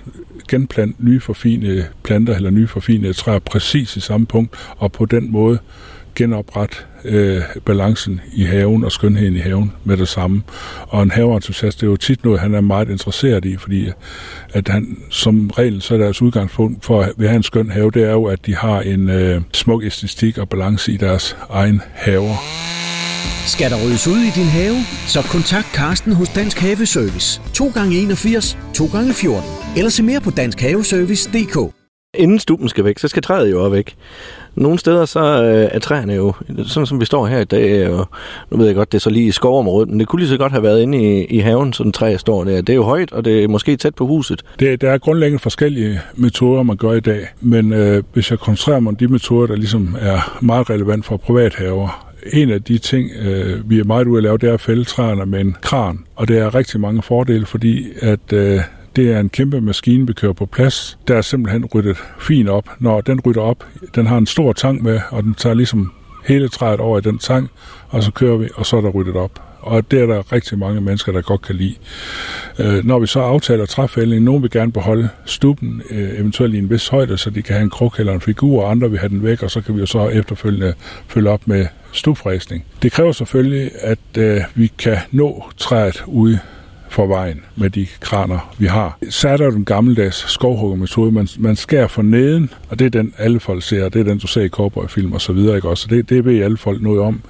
[0.50, 5.32] genplante nye forfinede planter eller nye forfinede træer præcis i samme punkt, og på den
[5.32, 5.60] måde
[6.16, 10.44] genoprette øh, balancen i haven og skønheden i haven med det samme.
[10.88, 13.90] Og en haveentusiast, det er jo tit noget, han er meget interesseret i, fordi
[14.54, 18.04] at han som regel, så er deres udgangspunkt for at have en skøn have, det
[18.04, 22.67] er jo, at de har en øh, smuk æstetik og balance i deres egen haver.
[23.48, 24.76] Skal der ryddes ud i din have,
[25.08, 27.42] så kontakt Karsten hos Dansk Haveservice.
[27.54, 31.74] 2 gange 81 2 gange 14 Eller se mere på danskhaveservice.dk.
[32.14, 33.96] Inden stuben skal væk, så skal træet jo også væk.
[34.56, 36.34] Nogle steder så øh, er træerne jo,
[36.66, 38.08] sådan som vi står her i dag, og
[38.52, 40.38] nu ved jeg godt, det er så lige i skovområdet, men det kunne lige så
[40.38, 42.62] godt have været inde i, i haven, sådan træ står der.
[42.62, 44.44] Det er jo højt, og det er måske tæt på huset.
[44.60, 48.80] Det, der er grundlæggende forskellige metoder, man gør i dag, men øh, hvis jeg koncentrerer
[48.80, 53.12] mig om de metoder, der ligesom er meget relevant for privathaver, en af de ting,
[53.12, 56.00] øh, vi er meget ude at lave, det er at fælde træerne med en kran.
[56.16, 58.62] Og det er rigtig mange fordele, fordi at øh,
[58.96, 60.98] det er en kæmpe maskine, vi kører på plads.
[61.08, 62.70] Der er simpelthen ryddet fint op.
[62.80, 65.92] Når den rytter op, den har en stor tang med, og den tager ligesom
[66.26, 67.50] hele træet over i den tang,
[67.90, 69.47] og så kører vi, og så er der ryddet op.
[69.60, 71.76] Og det er der rigtig mange mennesker, der godt kan lide.
[72.60, 76.70] Øh, når vi så aftaler træfældning, nogen vil gerne beholde stuppen, øh, eventuelt i en
[76.70, 79.10] vis højde, så de kan have en kruk eller en figur, og andre vil have
[79.10, 80.74] den væk, og så kan vi jo så efterfølgende
[81.08, 82.66] følge op med stupfræsning.
[82.82, 86.40] Det kræver selvfølgelig, at øh, vi kan nå træet ude
[86.90, 88.98] for vejen med de kraner, vi har.
[89.10, 91.12] Så er der jo den gammeldags skovhuggermetode.
[91.12, 93.90] Man, man skærer for neden, og det er den, alle folk ser.
[93.90, 95.56] Det er den, du ser i cowboyfilm og så videre.
[95.56, 95.70] Ikke?
[95.70, 97.22] Også det, det ved alle folk noget om.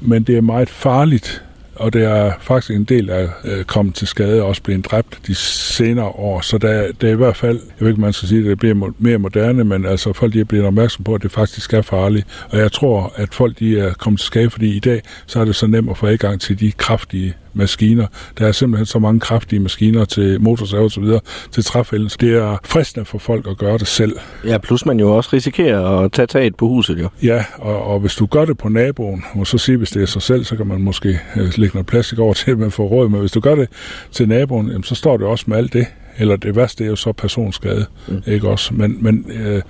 [0.00, 1.42] Men det er meget farligt
[1.76, 5.18] og der er faktisk en del af øh, kommet til skade og også blevet dræbt
[5.26, 6.40] de senere år.
[6.40, 8.58] Så der, det er i hvert fald, jeg ved ikke, man skal sige, at det
[8.58, 11.82] bliver mere moderne, men altså folk de er blevet opmærksom på, at det faktisk er
[11.82, 12.26] farligt.
[12.50, 15.44] Og jeg tror, at folk de er kommet til skade, fordi i dag så er
[15.44, 18.06] det så nemt at få adgang til de kraftige maskiner.
[18.38, 22.16] Der er simpelthen så mange kraftige maskiner til motorsav og så videre til træfælden, så
[22.20, 24.16] det er fristende for folk at gøre det selv.
[24.44, 27.08] Ja, plus man jo også risikerer at tage taget på huset jo.
[27.22, 30.06] Ja, og, og hvis du gør det på naboen, og så sige, hvis det er
[30.06, 32.86] sig selv, så kan man måske øh, lægge noget plastik over til, at man får
[32.86, 33.68] råd, men hvis du gør det
[34.12, 35.86] til naboen, jamen, så står det også med alt det,
[36.18, 38.22] eller det værste er jo så personskade, mm.
[38.26, 38.74] ikke også?
[38.74, 39.62] Men, men, øh,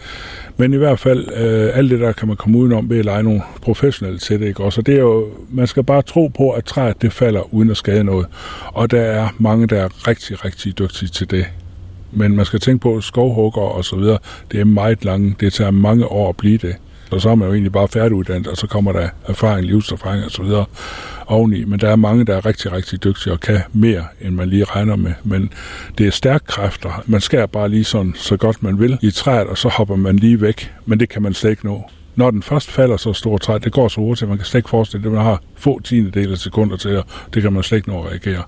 [0.57, 3.23] men i hvert fald, øh, alt det der kan man komme udenom ved at lege
[3.23, 4.81] nogle professionelle til det, ikke også?
[4.81, 7.77] Og det er jo, man skal bare tro på, at træet det falder uden at
[7.77, 8.27] skade noget.
[8.67, 11.47] Og der er mange, der er rigtig, rigtig dygtige til det.
[12.13, 14.19] Men man skal tænke på, skovhugger og så videre,
[14.53, 16.77] det er meget lange, det tager mange år at blive det.
[17.11, 20.31] Og så er man jo egentlig bare færdiguddannet, og så kommer der erfaring, livserfaring og
[20.31, 20.65] så videre
[21.27, 21.65] oveni.
[21.65, 24.65] Men der er mange, der er rigtig, rigtig dygtige og kan mere, end man lige
[24.65, 25.13] regner med.
[25.25, 25.53] Men
[25.99, 27.03] det er stærke kræfter.
[27.07, 30.17] Man skærer bare lige sådan, så godt man vil i træet, og så hopper man
[30.17, 30.73] lige væk.
[30.87, 31.91] Men det kan man slet ikke nå.
[32.17, 34.69] Når den først falder så stort træ, det går så hurtigt, man kan slet ikke
[34.69, 35.13] forestille det.
[35.13, 38.03] Man har få tiende del af sekunder til, og det kan man slet ikke nå
[38.03, 38.43] at reagere.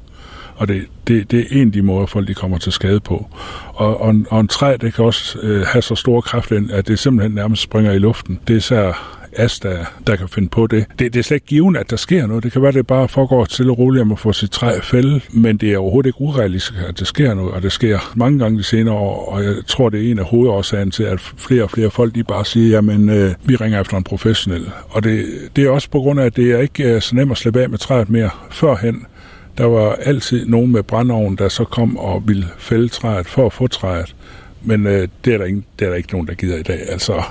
[0.58, 3.26] Og det, det, det er en af de måder, folk de kommer til skade på.
[3.74, 6.88] Og, og, en, og en træ, det kan også øh, have så stor kraft, at
[6.88, 8.40] det simpelthen nærmest springer i luften.
[8.48, 10.86] Det er især as, der, der kan finde på det.
[10.98, 11.12] det.
[11.12, 12.44] Det er slet ikke givet, at der sker noget.
[12.44, 14.80] Det kan være, at det bare foregår til og roligt, at man får sit træ
[14.82, 18.38] fælde, men det er overhovedet ikke urealistisk, at det sker noget, og det sker mange
[18.38, 21.62] gange de senere år, og jeg tror, det er en af hovedårsagen til, at flere
[21.62, 24.70] og flere folk, de bare siger, jamen, øh, vi ringer efter en professionel.
[24.88, 27.30] Og det, det er også på grund af, at det er ikke øh, så nemt
[27.30, 29.06] at slippe af med træet mere førhen.
[29.58, 33.52] Der var altid nogen med brændeovn, der så kom og ville fælde træet for at
[33.52, 34.16] få træet.
[34.62, 36.80] Men øh, det, er der ikke, det er der ikke nogen, der gider i dag.
[36.88, 37.22] Altså,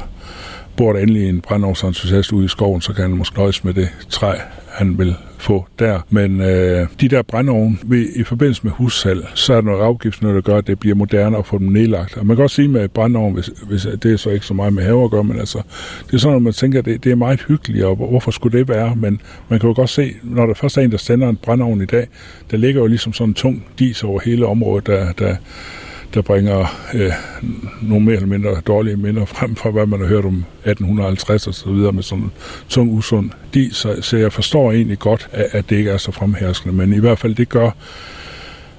[0.78, 3.90] bor der endelig en brændovnsentusiast ude i skoven, så kan han måske nøjes med det
[4.10, 4.36] træ,
[4.78, 6.00] han vil få der.
[6.10, 7.78] Men øh, de der brændeovne,
[8.16, 11.38] i forbindelse med hussalg, så er der noget afgift, der gør, at det bliver moderne
[11.38, 12.18] at få dem nedlagt.
[12.18, 14.74] Og man kan også sige med brændeovn, hvis, hvis det er så ikke så meget
[14.74, 15.62] med have at gøre, men altså,
[16.08, 18.58] det er sådan, at man tænker, at det, det er meget hyggeligt, og hvorfor skulle
[18.58, 18.96] det være?
[18.96, 21.82] Men man kan jo godt se, når der først er en, der sender en brændeovn
[21.82, 22.08] i dag,
[22.52, 25.36] der ligger jo ligesom sådan en tung dis over hele området, der, der
[26.14, 27.12] der bringer øh,
[27.82, 31.54] nogle mere eller mindre dårlige minder frem fra, hvad man har hørt om 1850 og
[31.54, 32.32] så videre med sådan
[32.70, 36.12] tung, usund de, så, så jeg forstår egentlig godt, at, at det ikke er så
[36.12, 37.72] fremherskende, men i hvert fald det gør,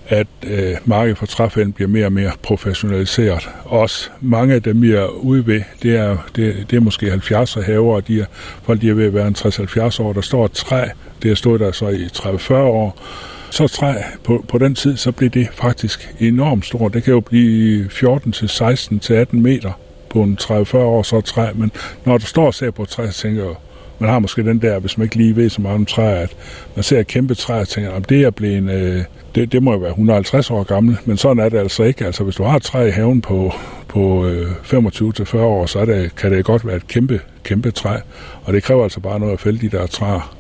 [0.09, 3.49] at øh, markedet for træfælden bliver mere og mere professionaliseret.
[3.65, 7.63] Også mange af dem, vi er ude ved, det er, det, det er måske 70'er
[7.63, 8.25] haver, og de er,
[8.63, 10.13] folk de er ved at være en 60-70 år.
[10.13, 10.85] Der står et træ,
[11.23, 13.03] det har stået der så i 30-40 år,
[13.51, 16.95] så træ på, på den tid, så blev det faktisk enormt stort.
[16.95, 19.73] Det kan jo blive 14 til 16 til 18 meter
[20.11, 21.71] på en 30-40 år så træ, men
[22.05, 23.55] når du står og ser på et træ, så tænker jeg,
[23.99, 26.37] man har måske den der, hvis man ikke lige ved så meget om træer, at
[26.75, 29.73] man ser et kæmpe træ og tænker, om det er blevet, øh, det, det må
[29.73, 32.07] jo være 150 år gammel, men sådan er det altså ikke.
[32.07, 33.53] Altså hvis du har et træ i haven på,
[33.89, 37.97] på øh, 25-40 år, så er det, kan det godt være et kæmpe, kæmpe træ,
[38.45, 40.35] og det kræver altså bare noget at fælde de der træer.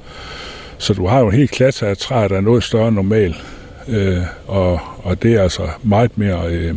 [0.78, 3.36] Så du har jo en helt klasse af træer, der er noget større end normal,
[3.88, 6.74] øh, og, og det er altså meget mere øh,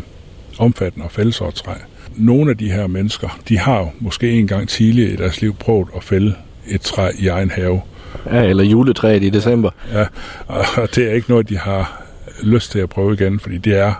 [0.59, 1.73] omfattende at fælde så træ.
[2.15, 5.55] Nogle af de her mennesker, de har jo måske en gang tidligere i deres liv
[5.55, 6.35] prøvet at fælde
[6.67, 7.81] et træ i egen have.
[8.31, 9.69] Ja, eller juletræet i december.
[9.93, 10.05] Ja,
[10.81, 12.03] og det er ikke noget, de har
[12.43, 13.93] lyst til at prøve igen, fordi det er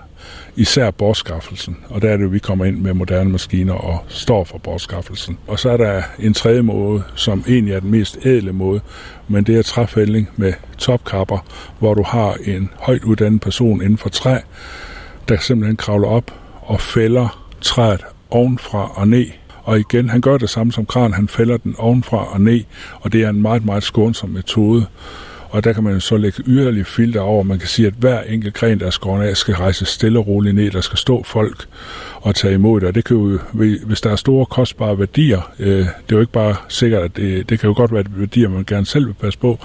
[0.55, 1.77] især bortskaffelsen.
[1.89, 5.37] Og der er det, vi kommer ind med moderne maskiner og står for bortskaffelsen.
[5.47, 8.81] Og så er der en tredje måde, som egentlig er den mest ædle måde,
[9.27, 11.45] men det er træfældning med topkapper,
[11.79, 14.37] hvor du har en højt uddannet person inden for træ,
[15.29, 19.25] der simpelthen kravler op og fælder træet ovenfra og ned.
[19.63, 22.63] Og igen, han gør det samme som kran, han fælder den ovenfra og ned,
[23.01, 24.85] og det er en meget, meget skånsom metode.
[25.51, 27.43] Og der kan man så lægge yderligere filter over.
[27.43, 30.27] Man kan sige, at hver enkelt gren, der er skåret af, skal rejse stille og
[30.27, 30.71] roligt ned.
[30.71, 31.67] Der skal stå folk
[32.21, 32.87] og tage imod det.
[32.87, 33.39] Og det kan jo,
[33.85, 37.49] hvis der er store kostbare værdier, øh, det er jo ikke bare sikkert, at det,
[37.49, 39.59] det kan jo godt være værdier, man gerne selv vil passe på,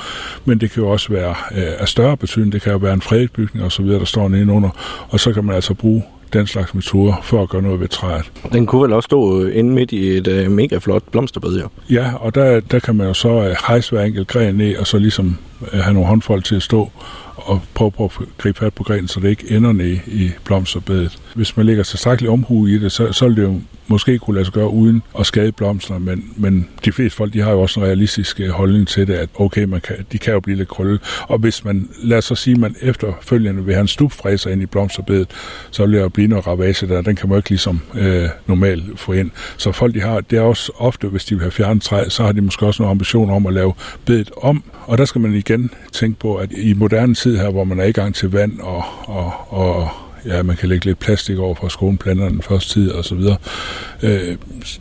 [0.45, 2.53] men det kan jo også være øh, af større betydning.
[2.53, 4.71] Det kan jo være en fredet bygning og så videre, der står nedenunder.
[5.09, 8.33] Og så kan man altså bruge den slags metoder for at gøre noget ved træet.
[8.53, 11.69] Den kunne vel også stå øh, inde midt i et uh, mega flot blomsterbed, jo?
[11.91, 14.87] Ja, og der, der kan man jo så uh, hejse hver enkelt gren ned, og
[14.87, 16.91] så ligesom uh, have nogle håndfolk til at stå
[17.37, 21.19] og prøve på at gribe fat på grenen, så det ikke ender ned i blomsterbedet.
[21.35, 24.45] Hvis man lægger tilstrækkeligt omhu i det, så, så vil det jo måske kunne lade
[24.45, 27.81] sig gøre uden at skade blomsterne, men, men de fleste folk, de har jo også
[27.81, 30.69] en realistisk øh, holdning til det, at okay, man kan, de kan jo blive lidt
[30.69, 30.99] krølle.
[31.29, 34.63] Og hvis man, lad os så sige, at man efterfølgende vil have en stupfræser ind
[34.63, 35.29] i blomsterbedet,
[35.71, 39.01] så vil der blive noget ravage der, den kan man jo ikke ligesom øh, normalt
[39.01, 39.31] få ind.
[39.57, 42.25] Så folk, de har, det er også ofte, hvis de vil have fjernet træ, så
[42.25, 43.73] har de måske også nogle ambitioner om at lave
[44.05, 47.65] bedet om, og der skal man igen tænke på, at i moderne tid her, hvor
[47.65, 49.89] man er i gang til vand og, og, og
[50.27, 53.05] ja, man kan lægge lidt plastik over for at skåne planterne den første tid og
[53.05, 53.37] så videre.
[54.03, 54.37] Øh,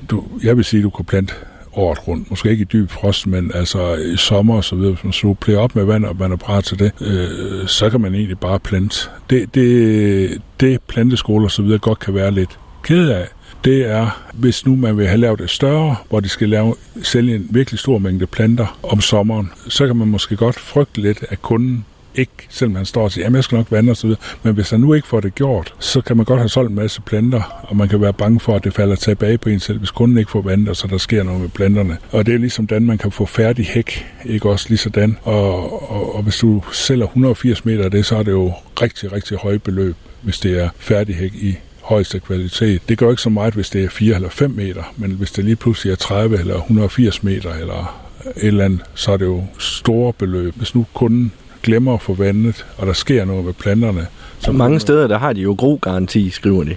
[0.10, 1.34] du, jeg vil sige, at du kan plante
[1.78, 2.30] året rundt.
[2.30, 4.92] Måske ikke i dyb frost, men altså i sommer og så videre.
[4.92, 8.02] Hvis man supplerer op med vand, og man er parat til det, øh, så kan
[8.02, 9.10] man egentlig bare plante.
[9.30, 13.28] Det, det, det planteskoler og så videre godt kan være lidt ked af,
[13.66, 17.36] det er, hvis nu man vil have lavet det større, hvor de skal lave, sælge
[17.36, 21.42] en virkelig stor mængde planter om sommeren, så kan man måske godt frygte lidt, at
[21.42, 24.10] kunden ikke, selvom han står og siger, at jeg skal nok vande osv.,
[24.44, 26.76] men hvis han nu ikke får det gjort, så kan man godt have solgt en
[26.76, 29.80] masse planter, og man kan være bange for, at det falder tilbage på en selv,
[29.80, 31.98] hvis kunden ikke får vandet, og så der sker noget med planterne.
[32.12, 35.18] Og det er ligesom den, man kan få færdig hæk, ikke også lige sådan.
[35.24, 39.12] Og, og, og hvis du sælger 180 meter af det, så er det jo rigtig,
[39.12, 42.82] rigtig høje beløb, hvis det er færdig hæk i højeste kvalitet.
[42.90, 45.46] Det gør ikke så meget, hvis det er 4 eller 5 meter, men hvis det
[45.46, 49.44] lige pludselig er 30 eller 180 meter eller et eller andet, så er det jo
[49.58, 50.54] store beløb.
[50.56, 51.32] Hvis nu kunden
[51.66, 54.08] glemmer at få vandet, og der sker noget med planterne.
[54.40, 56.76] Så mange steder, der har de jo gro-garanti, skriver de.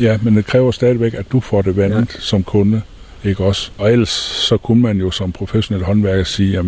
[0.00, 2.20] Ja, men det kræver stadigvæk, at du får det vandet ja.
[2.20, 2.82] som kunde.
[3.24, 3.70] Ikke også?
[3.78, 4.08] Og ellers
[4.48, 6.64] så kunne man jo som professionel håndværker sige, at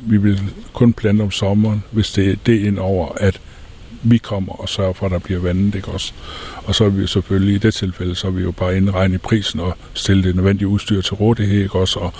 [0.00, 0.40] vi vil
[0.72, 3.40] kun plante om sommeren, hvis det er det ind over, at
[4.02, 6.12] vi kommer og sørger for, at der bliver vandet, ikke også?
[6.64, 9.18] Og så er vi selvfølgelig i det tilfælde, så er vi jo bare indregne i
[9.18, 11.98] prisen og stille det nødvendige udstyr til rådighed, ikke også?
[11.98, 12.12] Og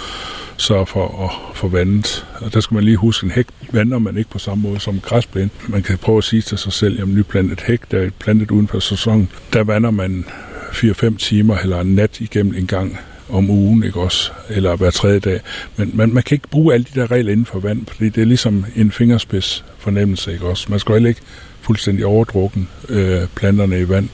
[0.56, 2.26] sørge for at få vandet.
[2.40, 5.00] Og der skal man lige huske, en hæk vander man ikke på samme måde som
[5.00, 5.50] græsplæne.
[5.68, 8.68] Man kan prøve at sige til sig selv, at nyplantet hæk, der er plantet uden
[8.68, 10.24] for sæsonen, der vander man
[10.72, 14.32] 4-5 timer eller en nat igennem en gang om ugen, ikke også?
[14.48, 15.40] Eller hver tredje dag.
[15.76, 18.20] Men man, man kan ikke bruge alle de der regler inden for vand, fordi det
[18.20, 20.66] er ligesom en fingerspids fornemmelse, ikke også?
[20.70, 21.20] Man skal heller ikke
[21.68, 24.08] fuldstændig overdrukken øh, planterne i vand,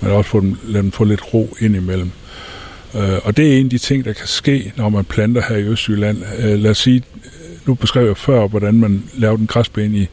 [0.00, 2.10] men også få dem, lade dem få lidt ro ind imellem.
[2.94, 5.56] Øh, og det er en af de ting, der kan ske, når man planter her
[5.56, 6.18] i Østjylland.
[6.38, 7.02] Øh, lad os sige,
[7.66, 10.08] nu beskrev jeg før, hvordan man laver den græsplæne i,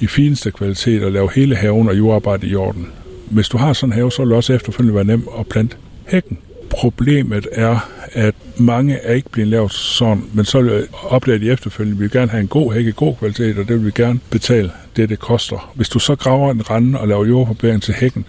[0.00, 2.86] i fineste kvalitet og laver hele haven og jordarbejde i orden.
[3.30, 5.76] Hvis du har sådan en have, så vil det også efterfølgende være nemt at plante
[6.06, 6.38] hækken.
[6.74, 11.98] Problemet er, at mange er ikke blevet lavet sådan, men så opdager de efterfølgende, at
[11.98, 14.70] vi vil gerne have en god hække, god kvalitet, og det vil vi gerne betale
[14.96, 15.72] det, det koster.
[15.74, 18.24] Hvis du så graver en rande og laver jordforbæring til hækken,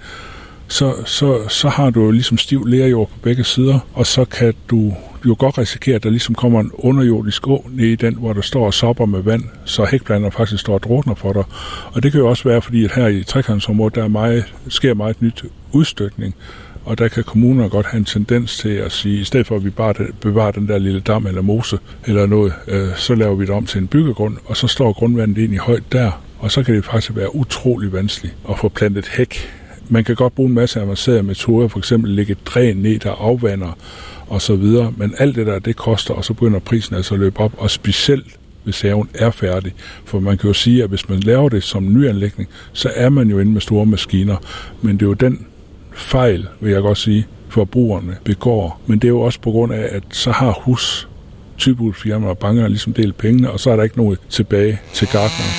[0.68, 4.54] så, så, så har du jo ligesom stiv lærjord på begge sider, og så kan
[4.70, 4.94] du
[5.26, 8.42] jo godt risikere, at der ligesom kommer en underjordisk å ned i den, hvor der
[8.42, 11.44] står og sopper med vand, så hækplaner faktisk står og drukner for dig.
[11.94, 14.94] Og det kan jo også være, fordi at her i trekantsområdet, der er meget, sker
[14.94, 16.36] meget nyt udstykning,
[16.86, 19.66] og der kan kommuner godt have en tendens til at sige, i stedet for at
[19.66, 23.46] vi bare bevarer den der lille dam eller mose eller noget, øh, så laver vi
[23.46, 26.64] det om til en byggegrund, og så står grundvandet ind i højt der, og så
[26.64, 29.50] kan det faktisk være utrolig vanskeligt at få plantet hæk
[29.90, 33.12] man kan godt bruge en masse avancerede metoder, for eksempel lægge et dræn ned, der
[33.12, 33.78] afvander
[34.28, 37.20] og så videre, men alt det der, det koster, og så begynder prisen altså at
[37.20, 39.74] løbe op, og specielt hvis haven er færdig.
[40.06, 43.30] For man kan jo sige, at hvis man laver det som nyanlægning, så er man
[43.30, 44.36] jo inde med store maskiner.
[44.82, 45.46] Men det er jo den
[45.96, 48.82] fejl, vil jeg godt sige, forbrugerne begår.
[48.88, 51.08] Men det er jo også på grund af, at så har hus
[51.58, 55.52] typehusfirmaer og banker ligesom delt pengene, og så er der ikke noget tilbage til gartneren.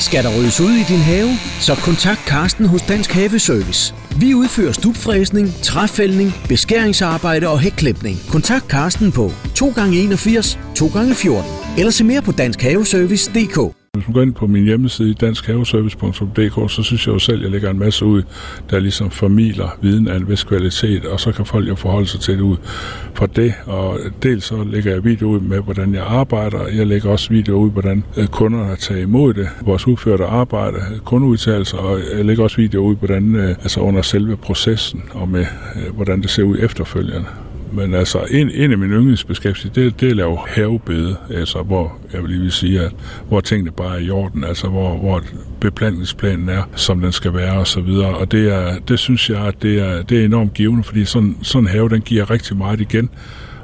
[0.00, 1.28] Skal der ryddes ud i din have,
[1.60, 3.94] så kontakt Karsten hos Dansk Haveservice.
[4.20, 8.16] Vi udfører stupfræsning, træfældning, beskæringsarbejde og hækklipning.
[8.30, 9.26] Kontakt Karsten på
[9.58, 13.83] 2x81 2x14 eller se mere på danskhaveservice.dk.
[13.94, 17.50] Hvis man går ind på min hjemmeside, danskhaveservice.dk, så synes jeg jo selv, at jeg
[17.50, 18.22] lægger en masse ud,
[18.70, 22.20] der ligesom formiler viden af en vis kvalitet, og så kan folk jo forholde sig
[22.20, 22.56] til det ud
[23.14, 23.54] fra det.
[23.66, 26.66] Og dels så lægger jeg video ud med, hvordan jeg arbejder.
[26.68, 30.98] Jeg lægger også video ud, hvordan øh, kunderne tager imod det, vores udførte arbejde, øh,
[30.98, 35.46] kundeudtalelser, og jeg lægger også video ud, hvordan, øh, altså under selve processen, og med,
[35.94, 37.26] hvordan det ser ud efterfølgende.
[37.74, 41.98] Men altså, en, en af mine yndlingsbeskæftigelser, det, det er at lave havebede, altså hvor,
[42.12, 42.92] jeg vil lige sige, at
[43.28, 45.22] hvor tingene bare er i orden, altså hvor, hvor
[45.60, 48.16] beplantningsplanen er, som den skal være og så videre.
[48.16, 51.36] Og det, er, det synes jeg, at det er, det er enormt givende, fordi sådan,
[51.42, 53.10] sådan en have, den giver rigtig meget igen.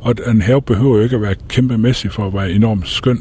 [0.01, 3.19] Og en have behøver jo ikke at være kæmpemæssig for at være enormt skøn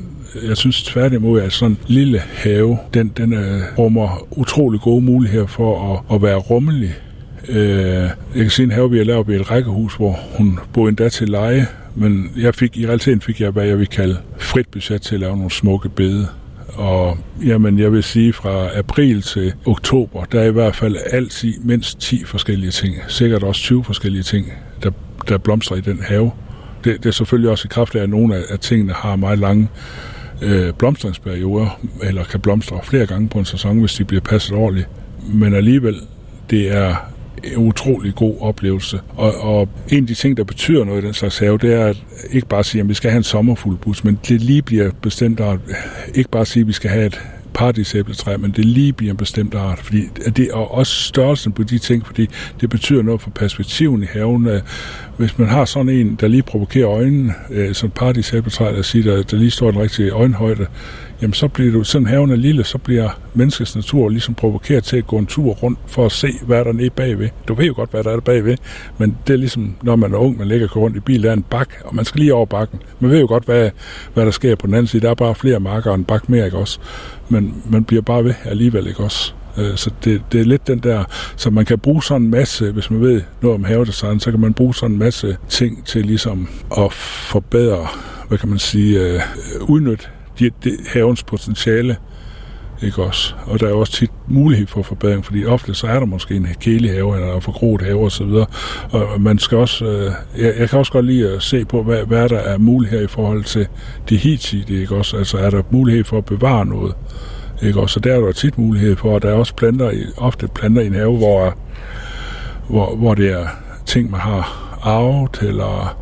[0.48, 5.48] jeg synes tværtimod, at sådan en lille have, den, den uh, rummer utrolig gode muligheder
[5.48, 6.96] for at, at være rummelig
[7.50, 11.10] Øh, jeg kan sige, en have, vi har lavet et rækkehus, hvor hun boede endda
[11.10, 15.02] til leje, men jeg fik, i realiteten fik jeg, hvad jeg vil kalde frit budget
[15.02, 16.28] til at lave nogle smukke bede.
[16.74, 21.54] Og jamen, jeg vil sige, fra april til oktober, der er i hvert fald altid
[21.60, 22.96] mindst 10 forskellige ting.
[23.08, 24.92] Sikkert også 20 forskellige ting, der,
[25.28, 26.32] der blomstrer i den have.
[26.84, 29.40] Det, det er selvfølgelig også i kraft af, at nogle af, af tingene har meget
[29.40, 29.68] lange
[30.42, 34.88] øh, blomstringsperioder, eller kan blomstre flere gange på en sæson, hvis de bliver passet ordentligt.
[35.34, 35.96] Men alligevel,
[36.50, 36.96] det er
[37.58, 39.00] utrolig god oplevelse.
[39.16, 41.86] Og, og en af de ting, der betyder noget i den slags have, det er
[41.86, 45.40] at ikke bare sige, at vi skal have en sommerfuglebus, men det lige bliver bestemt
[45.40, 45.60] art.
[46.16, 47.22] Ikke bare sige, at vi skal have et
[47.54, 49.80] paradisæbletræ, men det lige bliver en bestemt art.
[49.80, 50.02] Fordi
[50.36, 52.30] det og også størrelsen på de ting, fordi
[52.62, 54.48] det betyder noget for perspektiven i haven.
[55.20, 59.16] Hvis man har sådan en, der lige provokerer øjnene, øh, sådan et paradisæbletræ, der siger,
[59.16, 60.66] der, der lige står den rigtige øjenhøjde,
[61.22, 64.98] jamen så bliver du, sådan haven er lille, så bliver menneskets natur ligesom provokeret til
[64.98, 67.30] at gå en tur rundt for at se, hvad der er nede bagved.
[67.48, 68.58] Du ved jo godt, hvad der er bagved,
[68.98, 71.30] men det er ligesom, når man er ung, man ligger og rundt i bil, der
[71.30, 72.80] er en bak, og man skal lige over bakken.
[73.00, 73.70] Man ved jo godt, hvad,
[74.14, 75.02] hvad der sker på den anden side.
[75.02, 76.80] Der er bare flere marker og en bak mere, ikke også?
[77.30, 79.34] Men man bliver bare ved alligevel, ikke også?
[79.60, 81.04] Øh, så det, det er lidt den der,
[81.36, 84.40] så man kan bruge sådan en masse, hvis man ved noget om havedesign, så kan
[84.40, 87.88] man bruge sådan en masse ting til ligesom at forbedre,
[88.28, 89.22] hvad kan man sige, øh,
[89.62, 90.06] udnytte
[90.40, 91.98] de, de, havens potentiale.
[92.82, 93.34] Ikke også?
[93.46, 96.48] Og der er også tit mulighed for forbedring, fordi ofte så er der måske en
[96.60, 98.46] kedelig have, eller en forgroet have og så videre.
[98.92, 102.06] Og man skal også, øh, jeg, jeg kan også godt lide at se på, hvad,
[102.06, 103.68] hvad der er mulighed i forhold til
[104.10, 105.18] det hidtidige, ikke også?
[105.18, 106.94] Altså er der mulighed for at bevare noget,
[107.62, 107.94] ikke også?
[107.94, 110.88] Så der er der tit mulighed for, at der er også planter, ofte planter i
[110.88, 111.58] en have, hvor,
[112.68, 113.48] hvor, hvor det er
[113.86, 115.98] ting, man har arvet, eller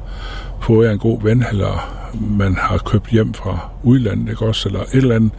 [0.61, 1.97] fået af en god ven, eller
[2.37, 4.69] man har købt hjem fra udlandet, ikke også?
[4.69, 5.31] Eller et eller andet,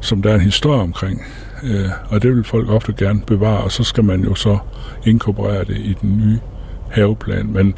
[0.00, 1.22] som der er en historie omkring.
[1.62, 4.58] Øh, og det vil folk ofte gerne bevare, og så skal man jo så
[5.04, 6.38] inkorporere det i den nye
[6.90, 7.46] haveplan.
[7.46, 7.74] Men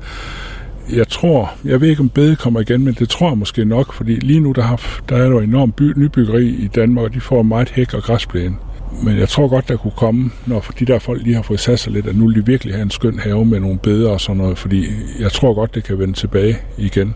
[0.97, 3.93] jeg tror, jeg ved ikke om bede kommer igen, men det tror jeg måske nok,
[3.93, 7.21] fordi lige nu der, har, der er der enormt by, nybyggeri i Danmark, og de
[7.21, 8.57] får meget hæk og græsplæne.
[9.03, 11.79] Men jeg tror godt, der kunne komme, når de der folk lige har fået sat
[11.79, 14.21] sig lidt, at nu vil de virkelig have en skøn have med nogle bedre og
[14.21, 14.87] sådan noget, fordi
[15.21, 17.15] jeg tror godt, det kan vende tilbage igen.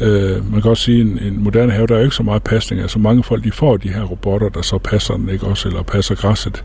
[0.00, 2.42] Øh, man kan også sige, at en, en moderne have, der er ikke så meget
[2.42, 2.82] pasning.
[2.82, 5.82] Altså mange folk, de får de her robotter, der så passer den, ikke også, eller
[5.82, 6.64] passer græsset.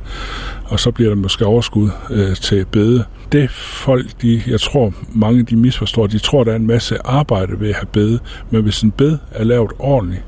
[0.66, 3.04] Og så bliver der måske overskud øh, til bede.
[3.32, 7.60] Det folk, de, jeg tror, mange de misforstår, de tror, der er en masse arbejde
[7.60, 8.20] ved at have bede.
[8.50, 10.24] Men hvis en bed er lavet ordentligt,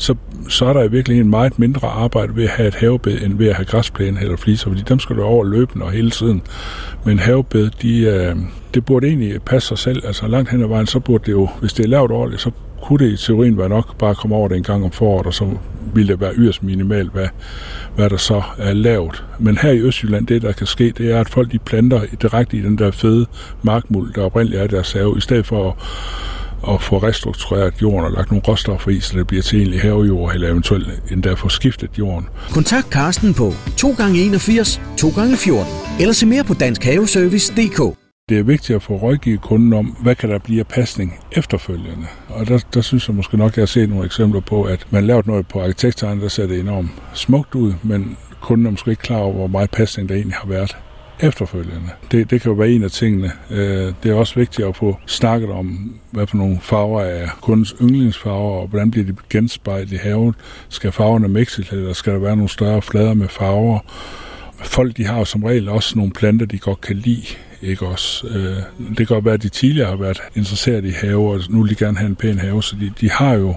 [0.00, 0.14] så,
[0.48, 3.48] så er der i virkeligheden meget mindre arbejde ved at have et havebed, end ved
[3.48, 6.42] at have græsplæne eller fliser, fordi dem skal du over løbende og hele tiden.
[7.04, 8.36] Men havebed, de, øh,
[8.74, 10.06] det burde egentlig passe sig selv.
[10.06, 12.50] Altså langt hen ad vejen, så burde det jo, hvis det er lavt ordentligt, så
[12.82, 15.26] kunne det i teorien være nok bare at komme over det en gang om foråret,
[15.26, 15.50] og så
[15.94, 17.28] ville det være yderst minimalt, hvad,
[17.96, 19.24] hvad der så er lavet.
[19.38, 22.56] Men her i Østjylland, det der kan ske, det er, at folk de planter direkte
[22.56, 23.26] i den der fede
[23.62, 25.74] markmuld, der oprindeligt er deres have, i stedet for at
[26.68, 30.34] at få restruktureret jorden og lagt nogle råstoffer i, så det bliver til egentlig havejord,
[30.34, 32.28] eller eventuelt endda få skiftet jorden.
[32.50, 37.96] Kontakt Karsten på 2x81 2x14 eller se mere på danskhaveservice.dk.
[38.28, 42.06] Det er vigtigt at få rådgivet kunden om, hvad kan der blive af pasning efterfølgende.
[42.28, 44.86] Og der, der synes jeg måske nok, at jeg har set nogle eksempler på, at
[44.90, 48.90] man lavede noget på arkitekttegn, der ser det enormt smukt ud, men kunden er måske
[48.90, 50.76] ikke klar over, hvor meget pasning der egentlig har været
[51.22, 51.90] efterfølgende.
[52.10, 53.32] Det, det kan jo være en af tingene.
[53.50, 57.74] Øh, det er også vigtigt at få snakket om, hvad for nogle farver er kundens
[57.82, 60.34] yndlingsfarver, og hvordan bliver de genspejlet i haven.
[60.68, 63.78] Skal farverne mixes, eller skal der være nogle større flader med farver?
[64.62, 67.26] Folk de har jo som regel også nogle planter, de godt kan lide
[67.62, 68.26] ikke også?
[68.26, 71.62] Øh, det kan godt være, at de tidligere har været interesseret i haver, og nu
[71.62, 73.54] vil de gerne have en pæn have, så de, de har jo,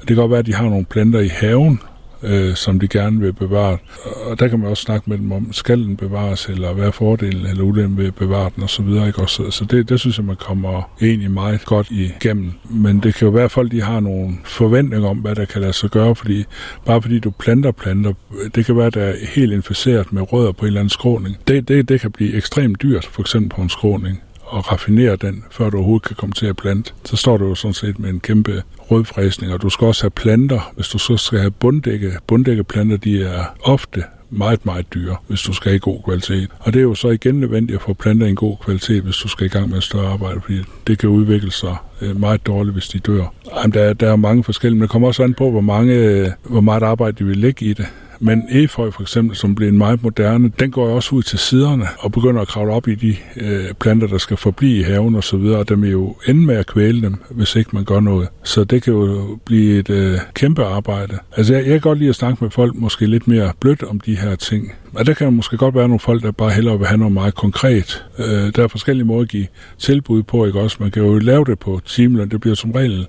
[0.00, 1.80] det kan godt være, at de har nogle planter i haven,
[2.22, 3.78] øh, som de gerne vil bevare.
[4.24, 6.90] Og der kan man også snakke med dem om, skal den bevares, eller hvad er
[6.90, 8.88] fordelen eller ulempen ved at bevare den osv.
[8.88, 9.18] Ikke?
[9.18, 12.52] Også, så det, det synes jeg, man kommer egentlig meget godt igennem.
[12.70, 15.60] Men det kan jo være, at folk de har nogle forventninger om, hvad der kan
[15.60, 16.44] lade sig gøre, fordi
[16.86, 18.12] bare fordi du planter planter,
[18.54, 21.36] det kan være, at der er helt inficeret med rødder på en eller anden skråning.
[21.48, 25.44] Det, det, det kan blive ekstremt dyrt, for eksempel på en skråning og raffinere den,
[25.50, 26.92] før du overhovedet kan komme til at plante.
[27.04, 30.10] Så står du jo sådan set med en kæmpe rødfræsning, og du skal også have
[30.10, 30.72] planter.
[30.74, 35.52] Hvis du så skal have bunddække, bunddækkeplanter, de er ofte meget, meget dyre, hvis du
[35.52, 36.50] skal i god kvalitet.
[36.58, 39.16] Og det er jo så igen nødvendigt at få planter i en god kvalitet, hvis
[39.16, 42.46] du skal i gang med et større arbejde, fordi det kan udvikle sig øh, meget
[42.46, 43.32] dårligt, hvis de dør.
[43.56, 46.30] Jamen, der, der er mange forskellige, men det kommer også an på, hvor, mange, øh,
[46.42, 47.86] hvor meget arbejde de vil lægge i det.
[48.20, 51.86] Men efeu for eksempel, som bliver en meget moderne, den går også ud til siderne
[51.98, 55.24] og begynder at kravle op i de øh, planter, der skal forblive i haven og
[55.24, 58.00] så videre, og dem er jo ende med at kvæle dem, hvis ikke man gør
[58.00, 58.28] noget.
[58.42, 61.18] Så det kan jo blive et øh, kæmpe arbejde.
[61.36, 64.00] Altså jeg, jeg kan godt lide at snakke med folk måske lidt mere blødt om
[64.00, 64.72] de her ting.
[64.94, 67.34] Og der kan måske godt være nogle folk, der bare hellere vil have noget meget
[67.34, 68.04] konkret.
[68.18, 69.46] Øh, der er forskellige måder at give
[69.78, 70.76] tilbud på, ikke også?
[70.80, 73.06] Man kan jo lave det på timeløn, det bliver som regel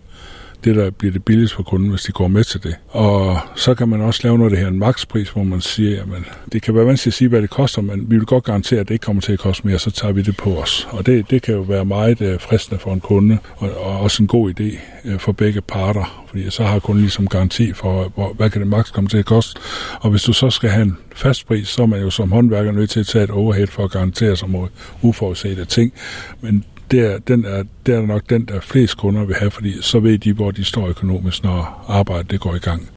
[0.64, 2.76] det, der bliver det billigst for kunden, hvis de går med til det.
[2.88, 5.92] Og så kan man også lave noget af det her en makspris, hvor man siger,
[5.92, 8.80] jamen, det kan være vanskeligt at sige, hvad det koster, men vi vil godt garantere,
[8.80, 10.88] at det ikke kommer til at koste mere, så tager vi det på os.
[10.92, 14.24] Og det, det kan jo være meget uh, fristende for en kunde, og, og også
[14.24, 14.80] en god idé
[15.14, 18.68] uh, for begge parter, fordi så har kunden ligesom garanti for, hvor, hvad kan det
[18.68, 19.62] maks komme til at koste.
[20.02, 22.72] Og hvis du så skal have en fast pris, så er man jo som håndværker
[22.72, 24.68] nødt til at tage et overhead for at garantere sig mod
[25.02, 25.94] uforudsete ting.
[26.42, 29.82] Men det er, den er, det er nok den, der flest kunder vil have, fordi
[29.82, 32.90] så ved de, hvor de står økonomisk, når arbejdet det går i gang.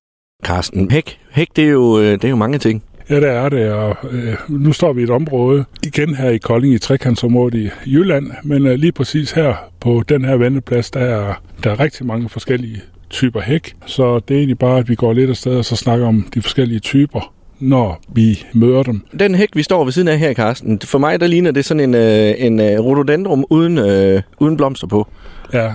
[0.45, 2.83] Carsten, hæk, hæk det, er jo, øh, det er jo mange ting.
[3.11, 6.39] Ja, det er det, og øh, nu står vi i et område, igen her i
[6.39, 11.01] Kolding, i trekantsområdet i Jylland, men øh, lige præcis her på den her vendeplads, der
[11.01, 11.35] er,
[11.65, 12.81] der er rigtig mange forskellige
[13.11, 16.07] typer hæk, så det er egentlig bare, at vi går lidt afsted og så snakker
[16.07, 19.01] om de forskellige typer når vi møder dem.
[19.19, 21.81] Den hæk, vi står ved siden af her, Carsten, for mig der ligner det sådan
[21.81, 25.09] en, øh, en øh, rhododendron uden, øh, uden blomster på.
[25.53, 25.73] Ja,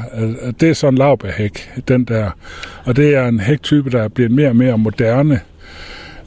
[0.59, 2.29] det er sådan en lavbærhæk, den der.
[2.85, 5.39] Og det er en hæktype, der bliver mere og mere moderne.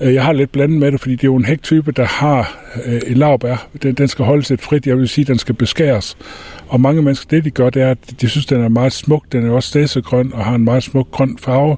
[0.00, 2.58] Øh, jeg har lidt blandet med det, fordi det er jo en hæktype, der har
[2.86, 3.66] øh, et lavbær.
[3.82, 6.16] Den, den skal holdes lidt frit, jeg vil sige, den skal beskæres.
[6.70, 9.24] Og mange mennesker, det de gør, det er, at de synes, den er meget smuk.
[9.32, 11.76] Den er også stedsegrøn og har en meget smuk grøn farve.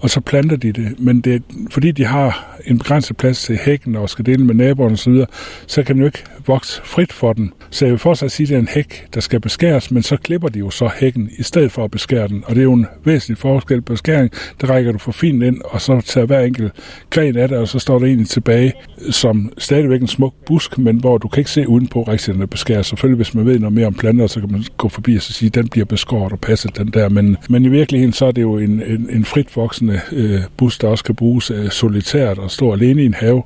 [0.00, 1.00] Og så planter de det.
[1.00, 4.92] Men det, fordi de har en begrænset plads til hækken og skal dele med naboerne
[4.92, 5.26] osv., så,
[5.66, 7.52] så kan den jo ikke vokse frit for den.
[7.70, 10.16] Så jeg vil fortsat sige, at det er en hæk, der skal beskæres, men så
[10.16, 12.44] klipper de jo så hækken i stedet for at beskære den.
[12.46, 14.30] Og det er jo en væsentlig forskel på beskæring.
[14.60, 16.72] Der rækker du for fint ind, og så tager hver enkelt
[17.10, 18.72] gren af det, og så står der egentlig tilbage
[19.10, 22.46] som stadigvæk en smuk busk, men hvor du kan ikke se udenpå rigtig, den er
[22.46, 22.86] beskæret.
[22.86, 25.32] Selvfølgelig, hvis man ved noget mere om planter, så kan man gå forbi og så
[25.32, 27.08] sige, at den bliver beskåret og passet, den der.
[27.08, 30.78] Men, men i virkeligheden, så er det jo en, en, en frit voksende øh, bus,
[30.78, 33.42] der også kan bruges øh, solitært og stå alene i en have.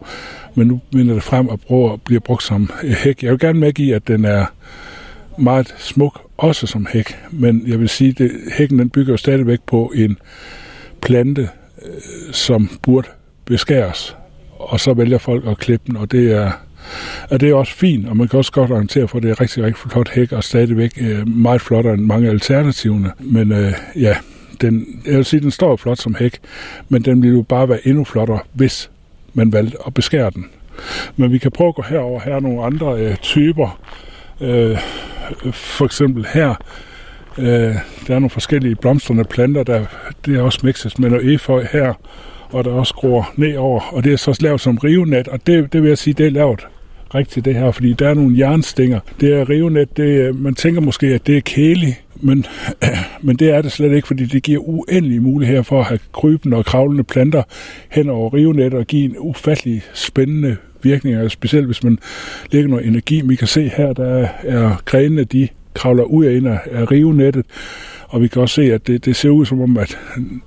[0.55, 3.23] Men nu vinder det frem og bruger, bliver brugt som øh, hæk.
[3.23, 4.47] Jeg vil gerne medgive, at den er
[5.39, 7.19] meget smuk, også som hæk.
[7.31, 10.19] Men jeg vil sige, at hækken den bygger jo stadigvæk på en
[11.03, 11.49] plante,
[11.87, 13.09] øh, som burde
[13.45, 14.17] beskæres.
[14.59, 16.51] Og så vælger folk at klippe den, og det er,
[17.31, 19.41] og det er også fint, og man kan også godt orientere for, at det er
[19.41, 23.13] rigtig, rigtig flot hæk, og stadigvæk øh, meget flottere end mange alternativerne.
[23.19, 24.17] Men øh, ja,
[24.61, 26.39] den, jeg vil sige, den står flot som hæk,
[26.89, 28.91] men den ville jo bare være endnu flottere, hvis
[29.35, 30.47] man valgte at beskære den.
[31.17, 32.21] Men vi kan prøve at gå herover.
[32.21, 33.81] Her er nogle andre øh, typer.
[34.41, 34.79] Øh,
[35.53, 36.55] for eksempel her,
[37.39, 37.75] øh,
[38.07, 39.85] der er nogle forskellige blomstrende planter, der
[40.27, 41.95] det er også mixes med noget efeu her,
[42.51, 45.73] og der også gror ned over, og det er så lavet som rivenet, og det,
[45.73, 46.67] det vil jeg sige, det er lavet
[47.15, 49.01] rigtigt det her, fordi der er nogle jernstænger.
[49.21, 52.47] Det er rivenet, det, man tænker måske, at det er kælig, men,
[53.27, 56.57] men det er det slet ikke, fordi det giver uendelige muligheder for at have krybende
[56.57, 57.43] og kravlende planter
[57.91, 61.99] hen over rivenet og give en ufattelig spændende virkning, specielt hvis man
[62.51, 63.23] lægger noget energi.
[63.25, 67.47] Vi kan se her, der er grenene, de kravler ud af ind af rivenettet,
[68.09, 69.99] og vi kan også se, at det, det ser ud som om, at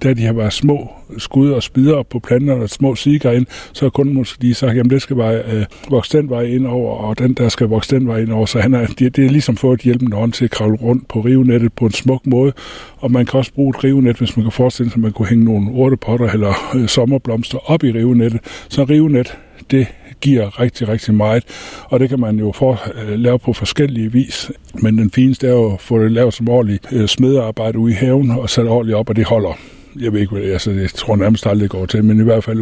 [0.03, 3.85] da de har været små skud og spider på planterne og små siger ind, så
[3.85, 6.97] har kunden måske lige sagt, at det skal bare øh, vokse den vej ind over,
[6.97, 8.45] og den der skal vokse den vej ind over.
[8.45, 11.07] Så han er, det, det er ligesom fået et hjælpende hånd til at kravle rundt
[11.07, 12.53] på rivenettet på en smuk måde.
[12.97, 15.27] Og man kan også bruge et rivenet, hvis man kan forestille sig, at man kunne
[15.27, 18.39] hænge nogle urtepotter eller øh, sommerblomster op i rivenettet.
[18.69, 19.37] Så rivenet,
[19.71, 19.87] det
[20.21, 21.43] giver rigtig, rigtig meget.
[21.83, 24.51] Og det kan man jo for, øh, lave på forskellige vis.
[24.73, 27.95] Men den fineste er jo at få det lavet som ordentligt øh, smedearbejde ude i
[27.95, 29.53] haven og sat ordentligt op, og det holder
[29.99, 32.19] jeg ved ikke, hvad det er, altså, så jeg tror nærmest aldrig går til, men
[32.19, 32.59] i hvert fald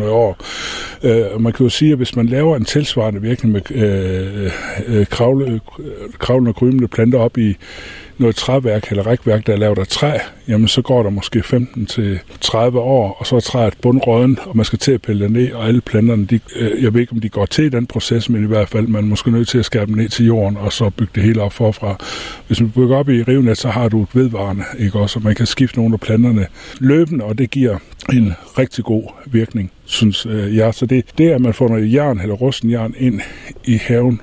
[0.00, 0.36] 150-200 år.
[1.02, 4.50] Øh, man kan jo sige, at hvis man laver en tilsvarende virkning med øh,
[4.86, 7.56] øh, kravle, øh, kravlende og krymende planter op i
[8.18, 12.78] noget træværk eller rækværk, der er lavet af træ, jamen så går der måske 15-30
[12.78, 15.66] år, og så er træet bundrøden, og man skal til at pille det ned, og
[15.68, 18.46] alle planterne, de, øh, jeg ved ikke, om de går til den proces, men i
[18.46, 20.90] hvert fald, man er måske nødt til at skære dem ned til jorden, og så
[20.90, 21.96] bygge det hele op forfra.
[22.46, 25.34] Hvis man bygger op i rivnet, så har du et vedvarende, ikke også, og man
[25.34, 26.46] kan skifte nogle af planterne
[26.80, 27.78] løbende, og det giver
[28.12, 30.74] en rigtig god virkning, synes øh, jeg.
[30.74, 33.20] Så det, det, at man får noget jern eller rusten jern ind
[33.64, 34.20] i haven,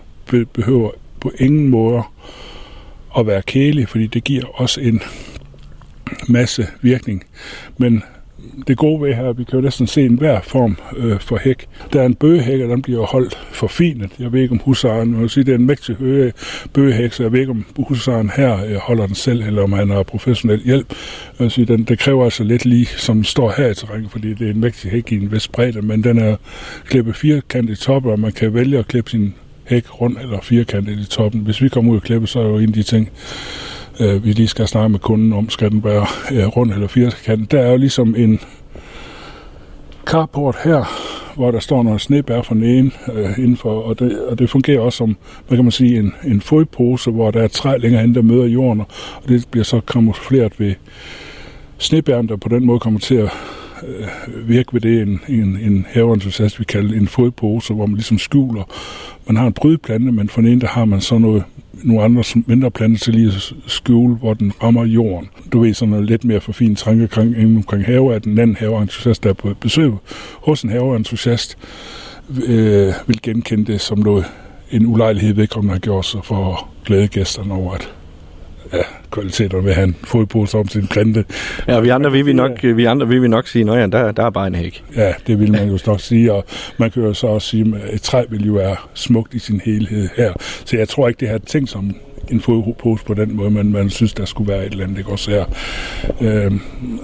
[0.54, 0.92] behøver
[1.22, 2.04] på ingen måde
[3.18, 5.02] at være kælig, fordi det giver også en
[6.28, 7.24] masse virkning.
[7.78, 8.04] Men
[8.68, 11.68] det gode ved her, vi kan jo næsten se en hver form øh, for hæk.
[11.94, 14.12] Der er en bøgehæk, og den bliver holdt forfinet.
[14.20, 16.34] Jeg ved ikke, om husaren, man sige, det er en mægtig høje
[16.74, 19.90] bøgehæk, så jeg ved ikke, om husaren her øh, holder den selv, eller om han
[19.90, 20.94] har professionel hjælp.
[21.40, 24.48] Jeg sige, den, det kræver altså lidt lige, som står her i terrænet, fordi det
[24.48, 26.36] er en mægtig hæk i en vis bredde, men den er
[26.86, 29.34] klippet firkantet i toppen, og man kan vælge at klippe sin
[29.66, 31.42] hæk rund eller firkantet i toppen.
[31.42, 33.10] Hvis vi kommer ud og klippe, så er jo en af de ting,
[34.00, 37.52] øh, vi lige skal snakke med kunden om, skal den være øh, rund eller firkantet.
[37.52, 38.40] Der er jo ligesom en
[40.06, 40.84] carport her,
[41.36, 44.80] hvor der står noget snebær for den ene øh, indenfor, og det, og det fungerer
[44.80, 48.16] også som, hvad kan man sige, en, en fodpose, hvor der er træ længere hen,
[48.16, 50.74] der møder jorden, og det bliver så kamufleret ved
[51.78, 53.30] snebæren, der på den måde kommer til at
[53.88, 58.18] øh, virke ved det en, en, en haveentusiast, vi kalde en fodpose, hvor man ligesom
[58.18, 58.64] skjuler.
[59.28, 61.44] Man har en brydeplante, men for den ene, der har man så noget,
[61.84, 65.30] nogle andre mindre planter til lige at skjule, hvor den rammer jorden.
[65.54, 68.56] Du ved, sådan noget lidt mere for fint tankegang inden omkring have, at den anden
[68.56, 69.92] haveentusiast, der er på besøg
[70.34, 71.58] hos en haveentusiast,
[72.48, 74.26] øh, vil genkende det som noget,
[74.72, 77.94] en ulejlighed vedkommende har gjort sig for at glæde gæsterne over, at
[78.74, 81.26] ja, kvaliteter have en fodpose om sin plante.
[81.68, 84.26] Ja, vi andre vil vi nok, vi andre vil vi nok sige, at der, der
[84.26, 84.84] er bare en hæk.
[84.96, 86.46] Ja, det vil man jo nok sige, og
[86.78, 89.62] man kan jo så også sige, at et træ vil jo være smukt i sin
[89.66, 90.34] helhed her.
[90.66, 91.96] Så jeg tror ikke, det har tænkt som
[92.32, 95.12] en fodpose på den måde, men man synes, der skulle være et eller andet, ikke
[95.12, 95.46] også her.
[96.22, 96.60] Øhm,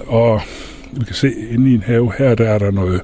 [0.06, 0.40] og
[0.92, 3.00] vi kan se, inde i en have her, der er der noget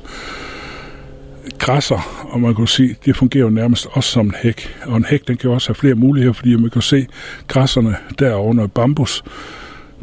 [1.58, 4.76] græsser, og man kan sige, det fungerer jo nærmest også som en hæk.
[4.86, 7.06] Og en hæk, den kan jo også have flere muligheder, fordi man kan se
[7.48, 9.24] græsserne der under bambus,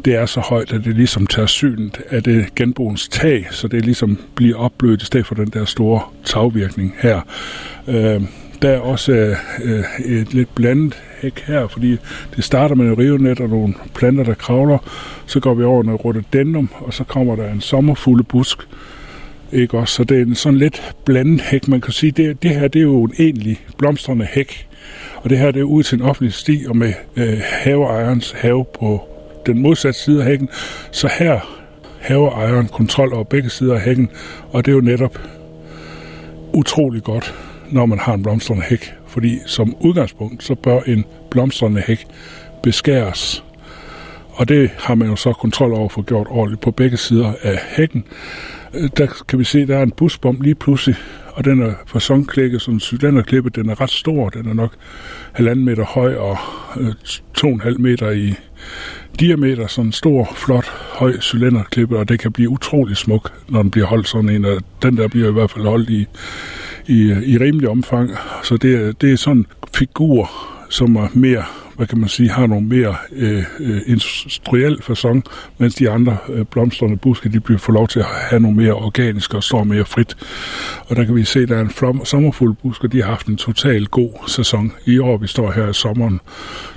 [0.04, 3.84] det er så højt, at det ligesom tager synet af det genboens tag, så det
[3.84, 7.20] ligesom bliver opblødt i stedet for den der store tagvirkning her.
[7.88, 8.22] Øh,
[8.62, 9.12] der er også
[9.64, 11.96] øh, et lidt blandet hæk her, fordi
[12.36, 14.78] det starter med en rivenet og nogle planter, der kravler.
[15.26, 18.58] Så går vi over noget rhododendron, og så kommer der en sommerfulde busk,
[19.54, 19.94] ikke også?
[19.94, 21.68] Så det er en sådan lidt blandet hæk.
[21.68, 24.68] Man kan sige, det, det her det er jo en egentlig blomstrende hæk.
[25.16, 28.64] Og det her det er ud til en offentlig sti og med øh, haveejerens have
[28.78, 29.08] på
[29.46, 30.48] den modsatte side af hækken.
[30.90, 31.40] Så her
[32.00, 34.08] haver ejeren kontrol over begge sider af hækken,
[34.50, 35.18] og det er jo netop
[36.52, 37.34] utrolig godt,
[37.70, 38.94] når man har en blomstrende hæk.
[39.06, 42.06] Fordi som udgangspunkt, så bør en blomstrende hæk
[42.62, 43.44] beskæres.
[44.30, 47.58] Og det har man jo så kontrol over for gjort ordentligt på begge sider af
[47.76, 48.04] hækken
[48.96, 50.96] der kan vi se, at der er en busbom lige pludselig,
[51.32, 53.50] og den er fasongklækket, sådan cylinderklippe.
[53.50, 54.74] den er ret stor, den er nok
[55.32, 56.38] halvanden meter høj og
[56.80, 56.92] øh,
[57.34, 58.34] to en halv meter i
[59.20, 60.66] diameter, sådan en stor, flot,
[60.98, 64.62] høj cylinderklippe, og det kan blive utrolig smuk, når den bliver holdt sådan en, og
[64.82, 66.06] den der bliver i hvert fald holdt i,
[66.86, 68.10] i, i rimelig omfang.
[68.42, 70.30] Så det, det er sådan en figur,
[70.70, 71.44] som er mere
[71.76, 75.24] hvad kan man sige, har nogle mere øh, øh, industriel fasong,
[75.58, 78.72] mens de andre øh, blomstrende buske, de bliver få lov til at have nogle mere
[78.72, 80.16] organiske og står mere frit.
[80.86, 83.26] Og der kan vi se, at der er en flom, sommerfuld busk, de har haft
[83.26, 84.72] en total god sæson.
[84.86, 86.20] I år, vi står her i sommeren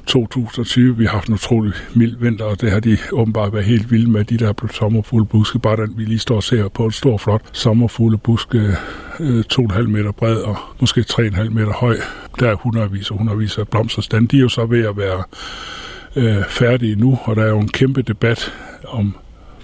[0.06, 3.92] 2020, vi har haft en utrolig mild vinter, og det har de åbenbart været helt
[3.92, 5.60] vilde med, de der sommerfulde buske.
[5.60, 8.78] Bare den, vi lige står og ser på en stor, flot sommerfulde buske,
[9.20, 11.98] øh, 2,5 meter bred og måske 3,5 meter høj.
[12.40, 14.30] Der er hundredvis og hundredvis af blomsterstand.
[14.30, 15.24] De er jo så ved at være
[16.16, 18.54] øh, færdige nu, og der er jo en kæmpe debat
[18.88, 19.16] om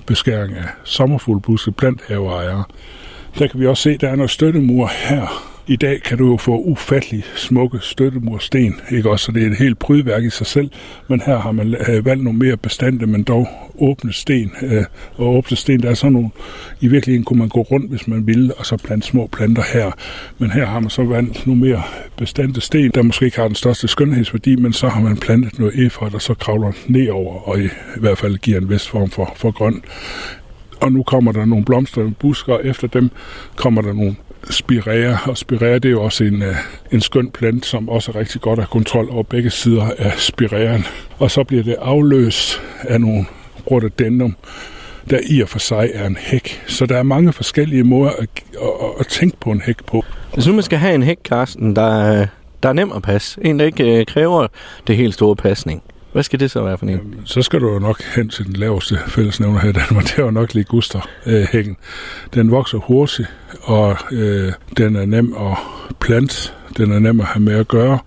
[0.05, 2.63] beskæring af sommerfuglbuske blandt haveejere.
[3.39, 6.31] Der kan vi også se, at der er noget støttemur her i dag kan du
[6.31, 9.25] jo få ufattelig smukke støttemursten, ikke også?
[9.25, 10.69] Så det er et helt prydværk i sig selv,
[11.07, 13.47] men her har man øh, valgt nogle mere bestandte, men dog
[13.79, 14.51] åbne sten.
[14.61, 14.83] Øh,
[15.15, 16.29] og åbne sten, der er sådan nogle,
[16.81, 19.91] i virkeligheden kunne man gå rundt, hvis man ville, og så plante små planter her.
[20.37, 21.81] Men her har man så valgt nogle mere
[22.17, 25.85] bestandte sten, der måske ikke har den største skønhedsværdi, men så har man plantet noget
[25.85, 29.51] efer, der så kravler nedover, og i, hvert fald giver en vis form for, for
[29.51, 29.83] grøn
[30.81, 33.09] og nu kommer der nogle blomstrende busker, og efter dem
[33.55, 34.15] kommer der nogle
[34.49, 36.55] spirea, og spirea det er jo også en, øh,
[36.91, 40.85] en skøn plant, som også er rigtig godt at kontrol over begge sider af spireaen.
[41.19, 43.25] Og så bliver det afløst af nogle
[43.71, 44.35] rhododendron,
[45.09, 46.63] der i og for sig er en hæk.
[46.67, 48.29] Så der er mange forskellige måder at,
[48.61, 50.05] at, at tænke på en hæk på.
[50.33, 52.25] Hvis nu man skal have en hæk, Carsten, der,
[52.63, 54.47] der er nem at passe, en der ikke øh, kræver
[54.87, 55.83] det helt store pasning,
[56.13, 56.91] hvad skal det så være for en?
[56.91, 60.03] Jamen, så skal du jo nok hen til den laveste fællesnævner her i Danmark.
[60.03, 61.65] Det er jo nok lige Guster øh.
[62.33, 63.29] Den vokser hurtigt,
[63.63, 65.57] og øh, den er nem at
[65.99, 66.51] plante.
[66.77, 67.99] Den er nem at have med at gøre.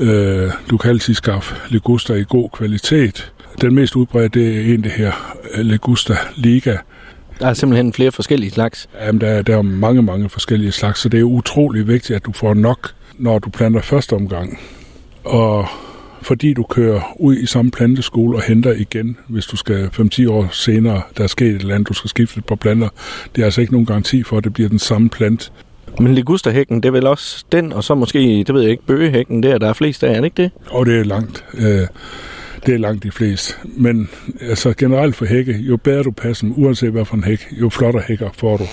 [0.00, 3.32] Øh, du kan altid skaffe Ligusta i god kvalitet.
[3.60, 6.76] Den mest udbredte det er egentlig her øh, Ligusta Liga.
[7.40, 8.88] Der er simpelthen flere forskellige slags.
[9.00, 12.26] Jamen, der, er, der er mange, mange forskellige slags, så det er utrolig vigtigt, at
[12.26, 14.58] du får nok, når du planter første omgang.
[15.24, 15.68] Og
[16.24, 20.48] fordi du kører ud i samme planteskole og henter igen, hvis du skal 5-10 år
[20.52, 22.88] senere, der er sket et eller andet, du skal skifte et par planter.
[23.36, 25.52] Det er altså ikke nogen garanti for, at det bliver den samme plant.
[26.00, 29.42] Men ligusterhækken, det er vel også den, og så måske, det ved jeg ikke, bøgehækken
[29.42, 30.50] der, der er flest af, er det ikke det?
[30.70, 31.44] Og det er langt.
[31.54, 31.86] Øh,
[32.66, 33.54] det er langt de fleste.
[33.64, 34.08] Men
[34.40, 37.68] altså generelt for hække, jo bedre du passer dem, uanset hvad for en hæk, jo
[37.68, 38.64] flottere hækker får du.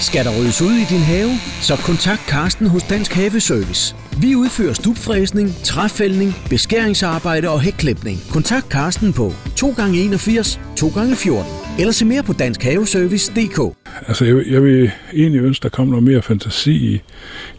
[0.00, 1.30] Skal der ryddes ud i din have,
[1.60, 3.96] så kontakt Karsten hos Dansk Haveservice.
[4.20, 8.18] Vi udfører stupfræsning, træfældning, beskæringsarbejde og hækklipning.
[8.32, 13.76] Kontakt Karsten på 2x81 2x14 eller se mere på danskhaveservice.dk.
[14.08, 17.00] Altså, jeg, jeg vil egentlig ønske, der kom noget mere fantasi i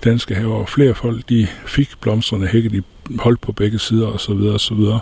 [0.04, 2.82] danske haver, og flere folk, de fik blomstrende hække, de
[3.20, 5.00] holdt på begge sider og så videre og så videre.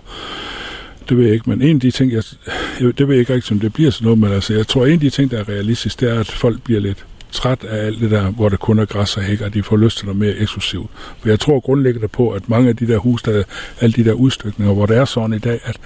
[1.09, 2.23] Det ved jeg ikke, men en af de ting, jeg,
[2.79, 4.86] jeg det ved jeg ikke rigtigt, om det bliver sådan noget, men altså, jeg tror,
[4.86, 7.86] en af de ting, der er realistisk, det er, at folk bliver lidt træt af
[7.86, 10.05] alt det der, hvor det kun er græs og hæk, og de får lyst til
[10.05, 10.91] noget mere eksklusivt.
[11.19, 13.43] For jeg tror grundlæggende på, at mange af de der hus, der,
[13.81, 15.77] alle de der udstykninger, hvor det er sådan i dag, at,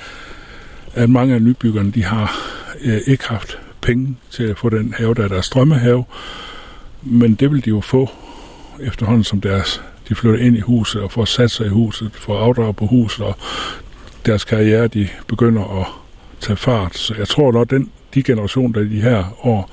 [0.94, 2.36] at mange af nybyggerne, de har
[2.82, 6.04] øh, ikke haft penge til at få den have, der er deres drømmehave,
[7.02, 8.10] men det vil de jo få
[8.80, 12.40] efterhånden som deres, de flytter ind i huset og får sat sig i huset, får
[12.40, 13.36] afdrag på huset, og
[14.26, 15.88] deres karriere, de begynder at
[16.40, 16.98] tage fart.
[16.98, 19.72] Så jeg tror nok, den, de generationer, der de her år,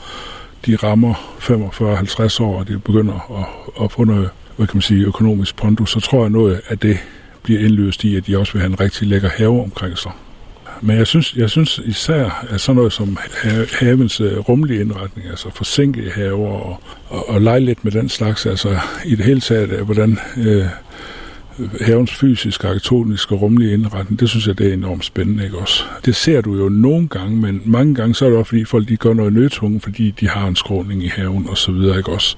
[0.66, 5.04] de rammer 45-50 år, og de begynder at, at få noget hvad kan man sige,
[5.04, 6.98] økonomisk pondus, så tror jeg noget at det
[7.42, 10.12] bliver indløst i, at de også vil have en rigtig lækker have omkring sig.
[10.80, 13.18] Men jeg synes, jeg synes især, at sådan noget som
[13.78, 18.46] havens øh, rumlige indretning, altså forsinkede haver og, og, og lege lidt med den slags,
[18.46, 20.66] altså i det hele taget, øh, hvordan øh,
[21.80, 25.84] havens fysiske, arkitektoniske og rumlige indretning, det synes jeg, det er enormt spændende, ikke også?
[26.04, 28.88] Det ser du jo nogle gange, men mange gange så er det også, fordi folk
[28.88, 32.12] de gør noget nødtvunget, fordi de har en skråning i haven og så videre, ikke
[32.12, 32.36] også?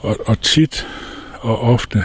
[0.00, 0.86] Og, og tit
[1.40, 2.04] og ofte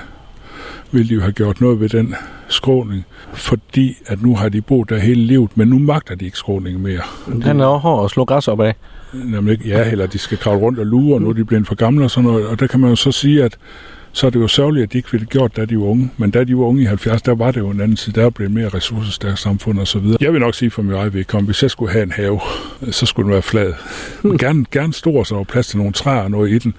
[0.92, 2.16] vil de jo have gjort noget ved den
[2.48, 6.38] skråning, fordi at nu har de boet der hele livet, men nu magter de ikke
[6.38, 7.02] skråningen mere.
[7.44, 8.76] Den er hård at slå græs op af.
[9.14, 11.68] Jamen ikke, ja, eller de skal kravle rundt og lure, og nu er de blevet
[11.68, 12.48] for gamle og sådan noget.
[12.48, 13.58] Og der kan man jo så sige, at
[14.14, 16.12] så er det jo sørgeligt, at de ikke ville gjort, da de var unge.
[16.18, 18.22] Men da de var unge i 70, der var det jo en anden side.
[18.22, 20.18] Der blev mere ressourcestærkt samfund og så videre.
[20.22, 22.40] Jeg vil nok sige for mig eget vedkommende, hvis jeg skulle have en have,
[22.92, 23.74] så skulle den være flad.
[24.22, 26.74] Men gerne, gerne stor, så der var plads til nogle træer og noget i den.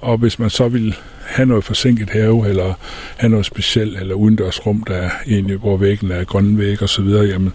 [0.00, 2.74] Og hvis man så ville have noget forsinket have, eller
[3.16, 7.02] have noget specielt, eller udendørsrum, der er egentlig, hvor væggen er grønne væg og så
[7.02, 7.52] videre, jamen,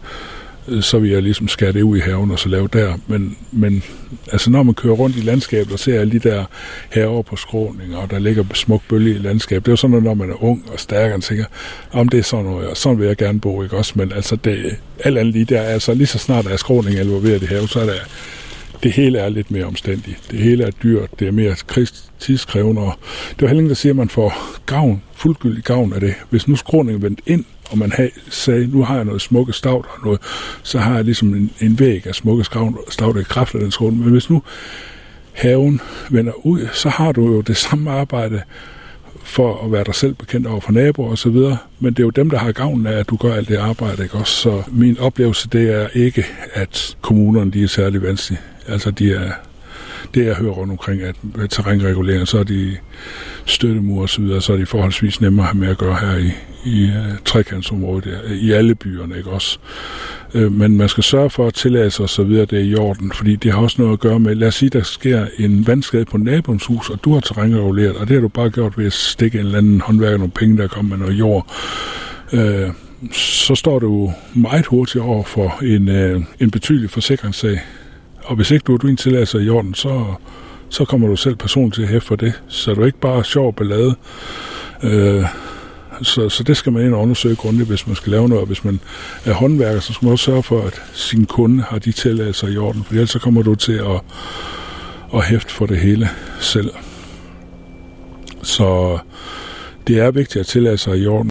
[0.68, 2.94] Øh, så vil jeg ligesom skære det ud i haven og så lave der.
[3.08, 3.84] Men, men
[4.32, 6.46] altså når man kører rundt i landskabet og ser alle de der
[6.90, 10.04] haver på skråninger, og der ligger smuk bølge i landskabet, det er jo sådan noget,
[10.04, 11.46] når man er ung og stærk, og tænker,
[11.92, 13.94] om det er sådan noget, og sådan vil jeg gerne bo, ikke også?
[13.96, 17.44] Men altså, det, alt andet lige der, altså lige så snart der er skråning involveret
[17.44, 17.94] i haven, så er der
[18.84, 20.18] det hele er lidt mere omstændigt.
[20.32, 21.56] Det hele er dyrt, det er mere
[22.20, 22.94] tidskrævende, og
[23.40, 26.14] det er heller der siger, at man får gavn, fuldgyldig gavn af det.
[26.30, 29.86] Hvis nu skråningen vendte ind, og man havde, sagde, nu har jeg noget smukke stavt
[29.90, 30.20] og noget,
[30.64, 32.44] så har jeg ligesom en, en væg af smukke
[32.90, 34.04] stavt i kraft af den skråning.
[34.04, 34.44] Men hvis nu
[35.34, 38.42] haven vender ud, så har du jo det samme arbejde
[39.24, 42.04] for at være dig selv bekendt over for naboer og så videre, men det er
[42.04, 44.34] jo dem, der har gavn af, at du gør alt det arbejde, ikke også?
[44.34, 48.42] Så min oplevelse, det er ikke, at kommunerne, de er særlig vanskelige.
[48.68, 49.32] Altså, de er,
[50.14, 51.16] det jeg hører rundt omkring, at
[51.50, 52.78] terrænregulering, så er de
[53.46, 56.18] støttemur og så videre, så er de forholdsvis nemmere at have med at gøre her
[56.18, 56.32] i,
[56.66, 59.60] i uh, trekantsområdet, i alle byerne, ikke også?
[60.34, 63.12] Uh, men man skal sørge for at tillade sig så videre, det er i orden,
[63.12, 66.06] fordi det har også noget at gøre med, lad os sige, der sker en vandskade
[66.06, 68.94] på naboens hus, og du har terrænreguleret, og det har du bare gjort ved at
[68.94, 71.52] stikke en eller anden håndværker nogle penge, der kommer med noget jord.
[72.34, 72.40] Uh,
[73.12, 77.60] så står du meget hurtigt over for en, øh, en betydelig forsikringssag,
[78.26, 80.04] og hvis ikke du har din tilladelse i orden, så,
[80.70, 82.42] så kommer du selv personligt til at hæfte for det.
[82.48, 83.96] Så du er ikke bare sjov ballade.
[84.84, 85.26] Øh,
[86.02, 88.48] så, så det skal man ind og undersøge grundigt, hvis man skal lave noget.
[88.48, 88.80] Hvis man
[89.26, 92.58] er håndværker, så skal man også sørge for, at sin kunde har de tilladelser i
[92.58, 94.02] orden, for ellers så kommer du til at,
[95.14, 96.10] at hæfte for det hele
[96.40, 96.72] selv.
[98.44, 99.00] Så
[99.88, 101.30] det er vigtigt at tillade sig i orden.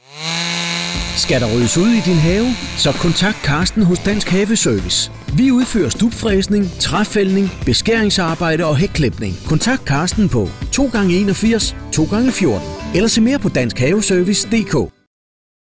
[1.16, 2.46] Skal der ryddes ud i din have,
[2.76, 5.12] så kontakt Karsten hos Dansk Haveservice.
[5.36, 9.34] Vi udfører stubfræsning, træfældning, beskæringsarbejde og hækklipning.
[9.46, 12.60] Kontakt Karsten på 2x81 2x14
[12.94, 15.01] eller se mere på danskhaveservice.dk.